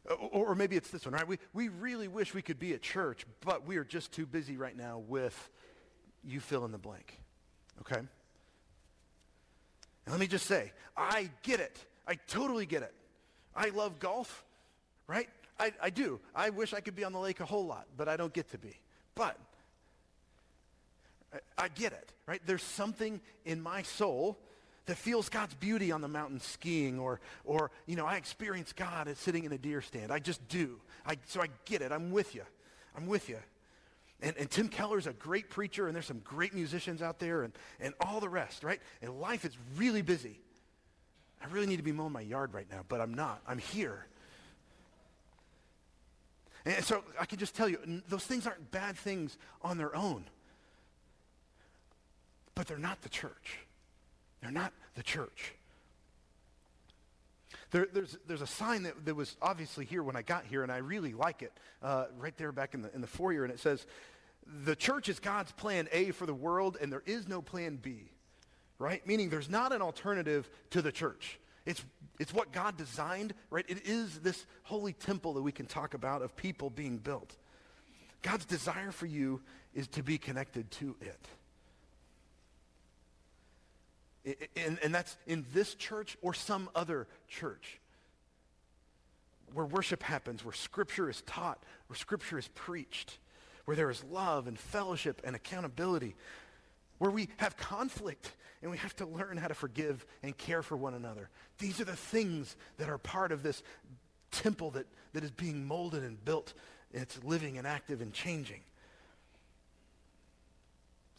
Uh, 0.10 0.16
or, 0.16 0.48
or 0.48 0.56
maybe 0.56 0.76
it's 0.76 0.90
this 0.90 1.06
one, 1.06 1.14
right? 1.14 1.28
We, 1.28 1.38
we 1.54 1.70
really 1.70 2.08
wish 2.08 2.34
we 2.34 2.42
could 2.42 2.60
be 2.60 2.74
at 2.74 2.82
church, 2.82 3.26
but 3.42 3.66
we 3.66 3.78
are 3.78 3.84
just 3.84 4.12
too 4.12 4.26
busy 4.26 4.58
right 4.58 4.76
now 4.76 5.04
with 5.08 5.50
you 6.24 6.40
fill 6.40 6.66
in 6.66 6.72
the 6.72 6.78
blank. 6.78 7.20
Okay? 7.82 8.00
And 8.00 8.08
let 10.08 10.20
me 10.20 10.28
just 10.28 10.46
say, 10.46 10.72
I 10.98 11.30
get 11.44 11.60
it. 11.60 11.78
I 12.08 12.16
totally 12.28 12.66
get 12.66 12.84
it. 12.84 12.94
I 13.56 13.70
love 13.70 14.00
golf, 14.00 14.44
right? 15.08 15.30
I, 15.60 15.72
I 15.82 15.90
do. 15.90 16.20
I 16.36 16.50
wish 16.50 16.74
I 16.74 16.82
could 16.82 16.96
be 16.96 17.04
on 17.04 17.14
the 17.14 17.20
lake 17.20 17.40
a 17.40 17.46
whole 17.46 17.66
lot, 17.66 17.88
but 17.96 18.10
I 18.10 18.18
don't 18.18 18.34
get 18.34 18.52
to 18.52 18.58
be. 18.58 18.80
But 19.16 19.38
I, 21.34 21.66
I 21.66 21.68
get 21.70 21.94
it, 21.94 22.12
right? 22.26 22.42
There's 22.46 22.64
something 22.64 23.22
in 23.46 23.62
my 23.62 23.84
soul 23.84 24.38
that 24.86 24.98
feels 24.98 25.30
God's 25.30 25.54
beauty 25.56 25.92
on 25.92 26.02
the 26.02 26.08
mountain 26.08 26.40
skiing 26.40 27.00
or, 27.00 27.22
or 27.46 27.72
you 27.86 27.96
know, 27.96 28.06
I 28.06 28.18
experience 28.18 28.74
God 28.74 29.08
as 29.08 29.18
sitting 29.18 29.46
in 29.46 29.52
a 29.54 29.58
deer 29.58 29.82
stand. 29.82 30.12
I 30.12 30.20
just 30.20 30.46
do. 30.48 30.80
I, 31.06 31.18
so 31.28 31.42
I 31.42 31.48
get 31.66 31.82
it. 31.82 31.92
I'm 31.92 32.12
with 32.12 32.36
you. 32.36 32.44
I'm 32.96 33.08
with 33.08 33.30
you. 33.30 33.40
And, 34.22 34.36
and 34.38 34.50
Tim 34.50 34.70
Keller's 34.70 35.08
a 35.08 35.14
great 35.14 35.50
preacher, 35.50 35.88
and 35.88 35.96
there's 35.96 36.06
some 36.06 36.20
great 36.20 36.54
musicians 36.54 37.02
out 37.02 37.20
there, 37.20 37.44
and, 37.44 37.54
and 37.80 37.94
all 38.00 38.20
the 38.20 38.30
rest, 38.30 38.64
right? 38.64 38.80
And 39.02 39.20
life 39.20 39.44
is 39.44 39.58
really 39.76 40.02
busy. 40.02 40.40
I 41.42 41.48
really 41.48 41.68
need 41.68 41.78
to 41.78 41.84
be 41.84 41.92
mowing 41.92 42.14
my 42.14 42.22
yard 42.22 42.54
right 42.54 42.68
now, 42.72 42.82
but 42.88 43.02
I'm 43.02 43.14
not. 43.14 43.42
I'm 43.46 43.58
here. 43.58 44.06
And 46.66 46.84
so 46.86 47.04
I 47.20 47.26
can 47.26 47.38
just 47.38 47.56
tell 47.56 47.68
you, 47.68 48.02
those 48.08 48.24
things 48.24 48.48
aren't 48.48 48.72
bad 48.72 48.98
things 48.98 49.38
on 49.62 49.78
their 49.78 49.94
own, 49.94 50.24
but 52.56 52.68
they're 52.68 52.78
not 52.78 53.02
the 53.02 53.10
church. 53.10 53.60
They're 54.44 54.52
not 54.52 54.74
the 54.96 55.04
church. 55.04 55.56
There, 57.72 57.88
there's, 57.92 58.18
there's 58.28 58.42
a 58.42 58.48
sign 58.48 58.84
that, 58.84 59.06
that 59.06 59.16
was 59.16 59.36
obviously 59.42 59.86
here 59.86 60.04
when 60.04 60.16
I 60.16 60.22
got 60.22 60.46
here, 60.46 60.62
and 60.62 60.72
I 60.72 60.78
really 60.78 61.14
like 61.14 61.42
it, 61.42 61.54
uh, 61.82 62.06
right 62.20 62.38
there 62.38 62.52
back 62.52 62.76
in 62.76 62.82
the, 62.84 62.94
in 62.94 63.02
the 63.02 63.08
foyer, 63.08 63.44
and 63.44 63.52
it 63.52 63.60
says, 63.60 63.88
the 64.66 64.76
church 64.76 65.10
is 65.10 65.20
God's 65.20 65.52
plan 65.54 65.88
A 65.92 66.12
for 66.12 66.26
the 66.26 66.34
world, 66.34 66.78
and 66.82 66.92
there 66.92 67.04
is 67.06 67.28
no 67.28 67.42
plan 67.42 67.78
B, 67.82 68.12
right? 68.78 69.06
Meaning 69.08 69.30
there's 69.30 69.50
not 69.50 69.72
an 69.72 69.82
alternative 69.82 70.50
to 70.72 70.82
the 70.82 70.92
church. 70.92 71.40
It's, 71.66 71.84
it's 72.20 72.34
what 72.34 72.52
God 72.52 72.78
designed, 72.78 73.34
right? 73.50 73.66
It 73.68 73.88
is 73.88 74.20
this 74.20 74.46
holy 74.64 74.94
temple 74.94 75.34
that 75.36 75.42
we 75.42 75.54
can 75.54 75.66
talk 75.66 75.94
about 75.94 76.22
of 76.22 76.36
people 76.36 76.70
being 76.70 76.98
built. 76.98 77.38
God's 78.22 78.46
desire 78.46 78.92
for 78.92 79.06
you 79.06 79.42
is 79.74 79.88
to 79.90 80.04
be 80.04 80.18
connected 80.18 80.70
to 80.72 80.96
it. 81.02 81.28
And, 84.26 84.80
and 84.82 84.96
that's 84.96 85.18
in 85.28 85.46
this 85.54 85.76
church 85.76 86.18
or 86.22 86.34
some 86.34 86.70
other 86.76 87.08
church 87.28 87.80
where 89.54 89.66
worship 89.66 90.02
happens, 90.02 90.44
where 90.44 90.54
scripture 90.54 91.10
is 91.10 91.22
taught, 91.24 91.62
where 91.88 91.98
scripture 91.98 92.40
is 92.40 92.48
preached, 92.56 93.18
where 93.66 93.78
there 93.78 93.90
is 93.90 94.04
love 94.06 94.48
and 94.48 94.58
fellowship 94.58 95.22
and 95.24 95.36
accountability, 95.36 96.16
where 96.98 97.12
we 97.12 97.30
have 97.38 97.56
conflict 97.58 98.32
and 98.62 98.72
we 98.72 98.78
have 98.78 98.96
to 98.96 99.06
learn 99.06 99.38
how 99.38 99.48
to 99.48 99.54
forgive 99.54 100.06
and 100.24 100.38
care 100.38 100.64
for 100.64 100.78
one 100.78 100.94
another. 100.94 101.30
These 101.60 101.82
are 101.82 101.86
the 101.86 101.96
things 101.96 102.56
that 102.78 102.90
are 102.90 102.98
part 102.98 103.32
of 103.32 103.44
this 103.44 103.62
temple 104.32 104.72
that, 104.72 104.88
that 105.14 105.24
is 105.24 105.32
being 105.32 105.66
molded 105.66 106.04
and 106.04 106.24
built. 106.24 106.54
And 106.94 107.02
it's 107.02 107.22
living 107.24 107.58
and 107.58 107.68
active 107.68 108.02
and 108.02 108.14
changing. 108.14 108.62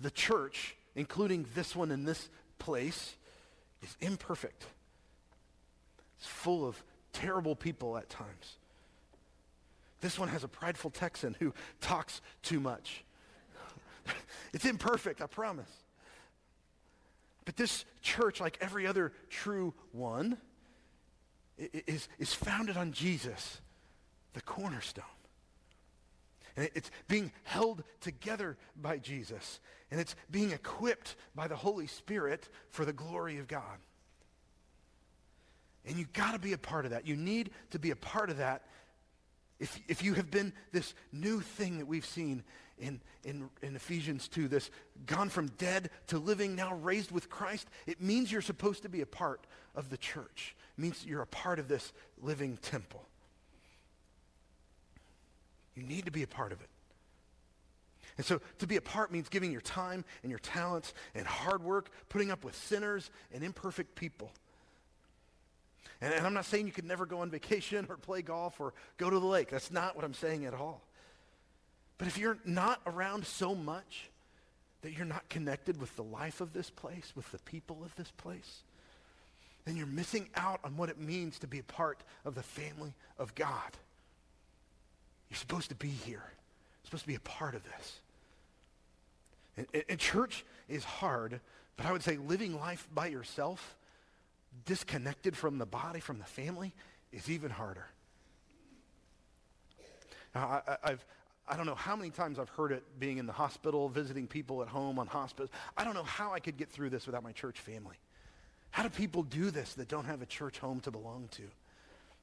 The 0.01 0.11
church, 0.11 0.77
including 0.95 1.47
this 1.55 1.77
one 1.77 1.91
in 1.91 2.05
this 2.05 2.29
place 2.59 3.17
is 3.83 3.97
imperfect. 4.01 4.67
It's 6.19 6.27
full 6.27 6.67
of 6.67 6.83
terrible 7.13 7.55
people 7.57 7.97
at 7.97 8.09
times. 8.09 8.59
This 10.01 10.19
one 10.19 10.29
has 10.29 10.45
a 10.45 10.49
prideful 10.49 10.91
Texan 10.91 11.35
who 11.39 11.55
talks 11.81 12.21
too 12.43 12.61
much. 12.61 13.05
it's 14.53 14.67
imperfect, 14.67 15.23
I 15.23 15.27
promise. 15.27 15.71
But 17.45 17.57
this 17.57 17.85
church, 18.03 18.41
like 18.41 18.59
every 18.61 18.87
other 18.87 19.13
true 19.31 19.75
one, 19.93 20.39
is, 21.59 22.09
is 22.19 22.33
founded 22.33 22.77
on 22.77 22.93
Jesus, 22.93 23.61
the 24.33 24.41
cornerstone. 24.41 25.05
And 26.57 26.71
it's 26.75 26.91
being 27.09 27.33
held 27.43 27.83
together 28.01 28.57
by 28.77 28.99
Jesus. 28.99 29.61
And 29.91 30.01
it's 30.01 30.15
being 30.31 30.53
equipped 30.53 31.17
by 31.35 31.49
the 31.49 31.57
Holy 31.57 31.87
Spirit 31.87 32.49
for 32.71 32.85
the 32.85 32.93
glory 32.93 33.39
of 33.39 33.49
God. 33.49 33.79
And 35.87 35.97
you've 35.97 36.13
got 36.13 36.33
to 36.33 36.39
be 36.39 36.53
a 36.53 36.59
part 36.59 36.85
of 36.85 36.93
that. 36.93 37.07
You 37.07 37.17
need 37.17 37.51
to 37.71 37.79
be 37.79 37.91
a 37.91 37.97
part 37.97 38.31
of 38.31 38.39
that 38.39 38.63
if, 39.61 39.81
if 39.89 40.03
you 40.03 40.15
have 40.15 40.31
been 40.31 40.53
this 40.73 40.95
new 41.13 41.41
thing 41.41 41.79
that 41.79 41.87
we've 41.87 42.05
seen 42.05 42.43
in, 42.79 43.01
in, 43.23 43.49
in 43.63 43.77
Ephesians 43.77 44.29
2, 44.29 44.49
this 44.49 44.71
gone 45.07 45.29
from 45.29 45.47
dead 45.59 45.91
to 46.09 46.19
living, 46.19 46.57
now 46.57 46.75
raised 46.75 47.13
with 47.13 47.31
Christ, 47.31 47.69
it 47.87 48.01
means 48.01 48.33
you're 48.33 48.43
supposed 48.43 48.83
to 48.83 48.89
be 48.89 49.01
a 49.01 49.07
part 49.07 49.47
of 49.75 49.91
the 49.91 49.97
church. 49.97 50.57
It 50.77 50.81
means 50.81 51.07
you're 51.07 51.23
a 51.23 51.27
part 51.27 51.59
of 51.59 51.69
this 51.69 51.93
living 52.21 52.57
temple. 52.59 53.07
You 55.75 55.83
need 55.83 56.05
to 56.05 56.11
be 56.11 56.23
a 56.23 56.27
part 56.27 56.53
of 56.53 56.61
it. 56.61 56.69
And 58.17 58.25
so 58.25 58.41
to 58.59 58.67
be 58.67 58.77
a 58.77 58.81
part 58.81 59.11
means 59.11 59.29
giving 59.29 59.51
your 59.51 59.61
time 59.61 60.05
and 60.23 60.31
your 60.31 60.39
talents 60.39 60.95
and 61.15 61.27
hard 61.27 61.63
work, 61.63 61.91
putting 62.09 62.31
up 62.31 62.45
with 62.45 62.55
sinners 62.55 63.11
and 63.33 63.43
imperfect 63.43 63.97
people. 63.97 64.31
And, 66.01 66.13
and 66.15 66.27
I'm 66.27 66.35
not 66.35 66.45
saying 66.45 66.67
you 66.67 66.73
could 66.73 66.85
never 66.85 67.07
go 67.07 67.21
on 67.21 67.31
vacation 67.31 67.87
or 67.89 67.97
play 67.97 68.23
golf 68.23 68.61
or 68.61 68.73
go 68.99 69.11
to 69.11 69.19
the 69.19 69.27
lake. 69.27 69.51
That's 69.51 69.71
not 69.71 69.97
what 69.97 70.05
I'm 70.05 70.15
saying 70.15 70.45
at 70.45 70.55
all. 70.55 70.83
But 71.99 72.09
if 72.09 72.19
you're 72.19 72.39
not 72.45 72.81
around 72.87 73.27
so 73.27 73.55
much 73.55 74.11
that 74.83 74.93
you're 74.93 75.07
not 75.07 75.29
connected 75.29 75.81
with 75.81 75.95
the 75.97 76.03
life 76.03 76.41
of 76.41 76.53
this 76.53 76.71
place, 76.71 77.13
with 77.17 77.31
the 77.33 77.39
people 77.39 77.83
of 77.85 77.95
this 77.97 78.11
place, 78.11 78.63
then 79.65 79.77
you're 79.77 79.87
missing 79.87 80.29
out 80.35 80.61
on 80.63 80.77
what 80.77 80.89
it 80.89 80.99
means 80.99 81.39
to 81.39 81.47
be 81.47 81.59
a 81.59 81.65
part 81.65 82.03
of 82.25 82.35
the 82.35 82.43
family 82.43 82.95
of 83.19 83.35
God. 83.35 83.71
You're 85.35 85.41
supposed 85.41 85.71
to 85.71 85.75
be 85.75 85.89
here. 85.89 86.23
You're 86.23 86.85
supposed 86.85 87.03
to 87.03 87.09
be 87.09 87.17
a 87.17 87.21
part 87.21 87.57
of 87.57 87.65
this. 87.65 87.99
And, 89.57 89.67
and, 89.75 89.83
and 89.89 89.99
church 89.99 90.45
is 90.69 90.85
hard, 90.85 91.41
but 91.77 91.87
I 91.87 91.91
would 91.91 92.05
say 92.05 92.17
living 92.17 92.55
life 92.61 92.89
by 92.95 93.09
yourself, 93.09 93.75
disconnected 94.65 95.37
from 95.37 95.59
the 95.59 95.67
body, 95.67 95.99
from 95.99 96.21
the 96.21 96.25
family, 96.25 96.73
is 97.11 97.29
even 97.29 97.51
harder. 97.51 97.89
Now, 100.37 100.63
I, 100.69 100.77
I've, 100.85 101.05
I 101.49 101.57
don't 101.57 101.67
know 101.67 101.75
how 101.75 101.97
many 101.97 102.11
times 102.11 102.39
I've 102.39 102.51
heard 102.51 102.71
it 102.71 102.85
being 103.01 103.19
in 103.19 103.27
the 103.27 103.33
hospital, 103.33 103.89
visiting 103.89 104.29
people 104.29 104.63
at 104.63 104.69
home 104.69 105.01
on 105.01 105.09
hospice. 105.09 105.51
I 105.77 105.83
don't 105.83 105.95
know 105.95 106.05
how 106.05 106.33
I 106.33 106.39
could 106.39 106.57
get 106.57 106.71
through 106.71 106.91
this 106.91 107.07
without 107.07 107.25
my 107.25 107.33
church 107.33 107.59
family. 107.59 107.97
How 108.71 108.85
do 108.85 108.89
people 108.89 109.25
do 109.25 109.51
this 109.51 109.75
that 109.75 109.89
don't 109.89 110.05
have 110.05 110.23
a 110.23 110.27
church 110.27 110.61
home 110.61 110.79
to 110.83 110.93
belong 110.93 111.27
to? 111.33 111.43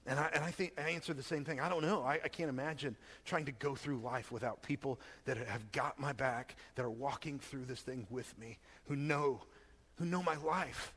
And 0.07 0.19
I, 0.19 0.29
and 0.33 0.43
I 0.43 0.49
think 0.49 0.73
I 0.79 0.89
answer 0.89 1.13
the 1.13 1.21
same 1.21 1.45
thing. 1.45 1.59
I 1.59 1.69
don't 1.69 1.83
know. 1.83 2.01
I, 2.01 2.19
I 2.23 2.27
can't 2.27 2.49
imagine 2.49 2.95
trying 3.23 3.45
to 3.45 3.51
go 3.51 3.75
through 3.75 3.99
life 3.99 4.31
without 4.31 4.63
people 4.63 4.99
that 5.25 5.37
have 5.37 5.71
got 5.71 5.99
my 5.99 6.11
back, 6.11 6.55
that 6.75 6.83
are 6.83 6.89
walking 6.89 7.37
through 7.37 7.65
this 7.65 7.81
thing 7.81 8.07
with 8.09 8.37
me, 8.39 8.57
who 8.85 8.95
know, 8.95 9.43
who 9.97 10.05
know 10.05 10.23
my 10.23 10.37
life. 10.37 10.93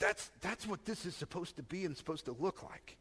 That's, 0.00 0.30
that's 0.40 0.66
what 0.66 0.84
this 0.84 1.06
is 1.06 1.14
supposed 1.14 1.56
to 1.56 1.62
be 1.62 1.84
and 1.84 1.96
supposed 1.96 2.24
to 2.24 2.32
look 2.32 2.64
like. 2.64 2.96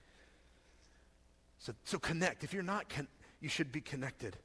So, 1.58 1.74
so 1.86 1.98
connect. 1.98 2.44
If 2.44 2.54
you're 2.54 2.62
not, 2.62 2.88
con- 2.88 3.08
you 3.41 3.50
should 3.50 3.72
be 3.72 3.82
connected. 3.82 4.38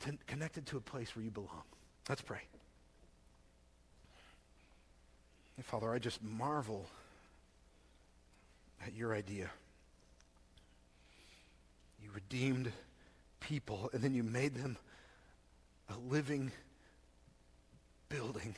To, 0.00 0.18
connected 0.26 0.66
to 0.66 0.76
a 0.76 0.80
place 0.80 1.14
where 1.14 1.24
you 1.24 1.30
belong. 1.30 1.62
Let's 2.08 2.20
pray. 2.20 2.40
Father, 5.62 5.92
I 5.92 6.00
just 6.00 6.20
marvel 6.22 6.86
at 8.84 8.92
your 8.92 9.14
idea. 9.14 9.50
Redeemed 12.14 12.70
people, 13.40 13.90
and 13.92 14.02
then 14.02 14.14
you 14.14 14.22
made 14.22 14.54
them 14.54 14.76
a 15.88 15.98
living 16.08 16.52
building, 18.08 18.54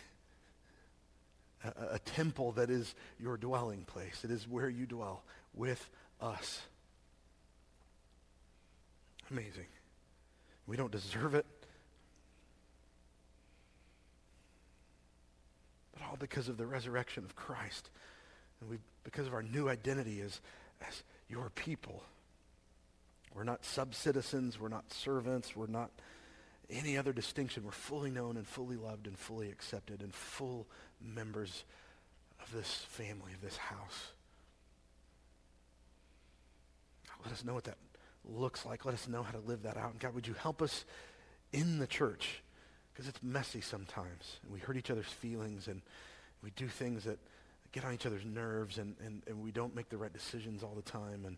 a, 1.64 1.94
a, 1.94 1.98
temple 1.98 2.52
that 2.52 2.70
is 2.70 2.94
your 3.18 3.36
dwelling 3.36 3.84
place. 3.84 4.22
It 4.22 4.30
is 4.30 4.46
where 4.46 4.68
you 4.68 4.86
dwell 4.86 5.22
with 5.54 5.88
us. 6.20 6.60
Amazing. 9.30 9.66
We 10.66 10.76
don't 10.76 10.92
deserve 10.92 11.34
it. 11.34 11.46
But 15.92 16.02
all 16.02 16.16
because 16.18 16.48
of 16.48 16.58
the 16.58 16.66
resurrection 16.66 17.24
of 17.24 17.34
Christ. 17.34 17.90
And 18.60 18.70
we, 18.70 18.78
because 19.04 19.26
of 19.26 19.34
our 19.34 19.42
new 19.42 19.68
identity 19.68 20.20
as, 20.20 20.40
as 20.86 21.02
your 21.28 21.50
people. 21.50 22.02
We're 23.36 23.44
not 23.44 23.64
sub-citizens. 23.64 24.58
We're 24.58 24.68
not 24.68 24.90
servants. 24.90 25.54
We're 25.54 25.66
not 25.66 25.90
any 26.70 26.96
other 26.96 27.12
distinction. 27.12 27.64
We're 27.64 27.70
fully 27.70 28.10
known 28.10 28.38
and 28.38 28.46
fully 28.46 28.76
loved 28.76 29.06
and 29.06 29.18
fully 29.18 29.50
accepted 29.50 30.00
and 30.00 30.14
full 30.14 30.66
members 31.00 31.64
of 32.40 32.50
this 32.52 32.86
family, 32.88 33.32
of 33.34 33.42
this 33.42 33.58
house. 33.58 34.12
Let 37.24 37.32
us 37.32 37.44
know 37.44 37.54
what 37.54 37.64
that 37.64 37.78
looks 38.24 38.64
like. 38.64 38.84
Let 38.84 38.94
us 38.94 39.06
know 39.06 39.22
how 39.22 39.32
to 39.32 39.40
live 39.40 39.62
that 39.64 39.76
out. 39.76 39.90
And 39.92 40.00
God, 40.00 40.14
would 40.14 40.26
you 40.26 40.34
help 40.34 40.62
us 40.62 40.84
in 41.52 41.78
the 41.78 41.86
church? 41.86 42.42
Because 42.92 43.08
it's 43.08 43.22
messy 43.22 43.60
sometimes. 43.60 44.40
And 44.42 44.52
we 44.52 44.60
hurt 44.60 44.76
each 44.76 44.90
other's 44.90 45.06
feelings 45.06 45.68
and 45.68 45.82
we 46.42 46.50
do 46.50 46.68
things 46.68 47.04
that 47.04 47.18
get 47.72 47.84
on 47.84 47.92
each 47.92 48.06
other's 48.06 48.24
nerves 48.24 48.78
and, 48.78 48.94
and, 49.04 49.22
and 49.26 49.42
we 49.42 49.50
don't 49.50 49.74
make 49.74 49.90
the 49.90 49.98
right 49.98 50.12
decisions 50.12 50.62
all 50.62 50.74
the 50.74 50.90
time. 50.90 51.24
And 51.26 51.36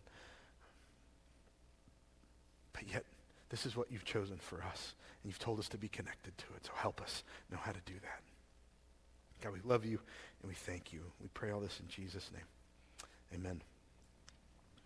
But 2.73 2.83
yet, 2.91 3.05
this 3.49 3.65
is 3.65 3.75
what 3.75 3.91
you've 3.91 4.05
chosen 4.05 4.37
for 4.37 4.63
us. 4.63 4.93
And 5.23 5.29
you've 5.31 5.39
told 5.39 5.59
us 5.59 5.69
to 5.69 5.77
be 5.77 5.87
connected 5.87 6.37
to 6.37 6.45
it. 6.55 6.65
So 6.65 6.71
help 6.75 7.01
us 7.01 7.23
know 7.51 7.57
how 7.61 7.71
to 7.71 7.81
do 7.85 7.95
that. 8.01 8.21
God, 9.41 9.53
we 9.53 9.59
love 9.63 9.85
you 9.85 9.99
and 10.41 10.49
we 10.49 10.55
thank 10.55 10.93
you. 10.93 11.01
We 11.21 11.29
pray 11.33 11.51
all 11.51 11.59
this 11.59 11.79
in 11.79 11.87
Jesus' 11.87 12.29
name. 12.33 12.43
Amen. 13.33 13.61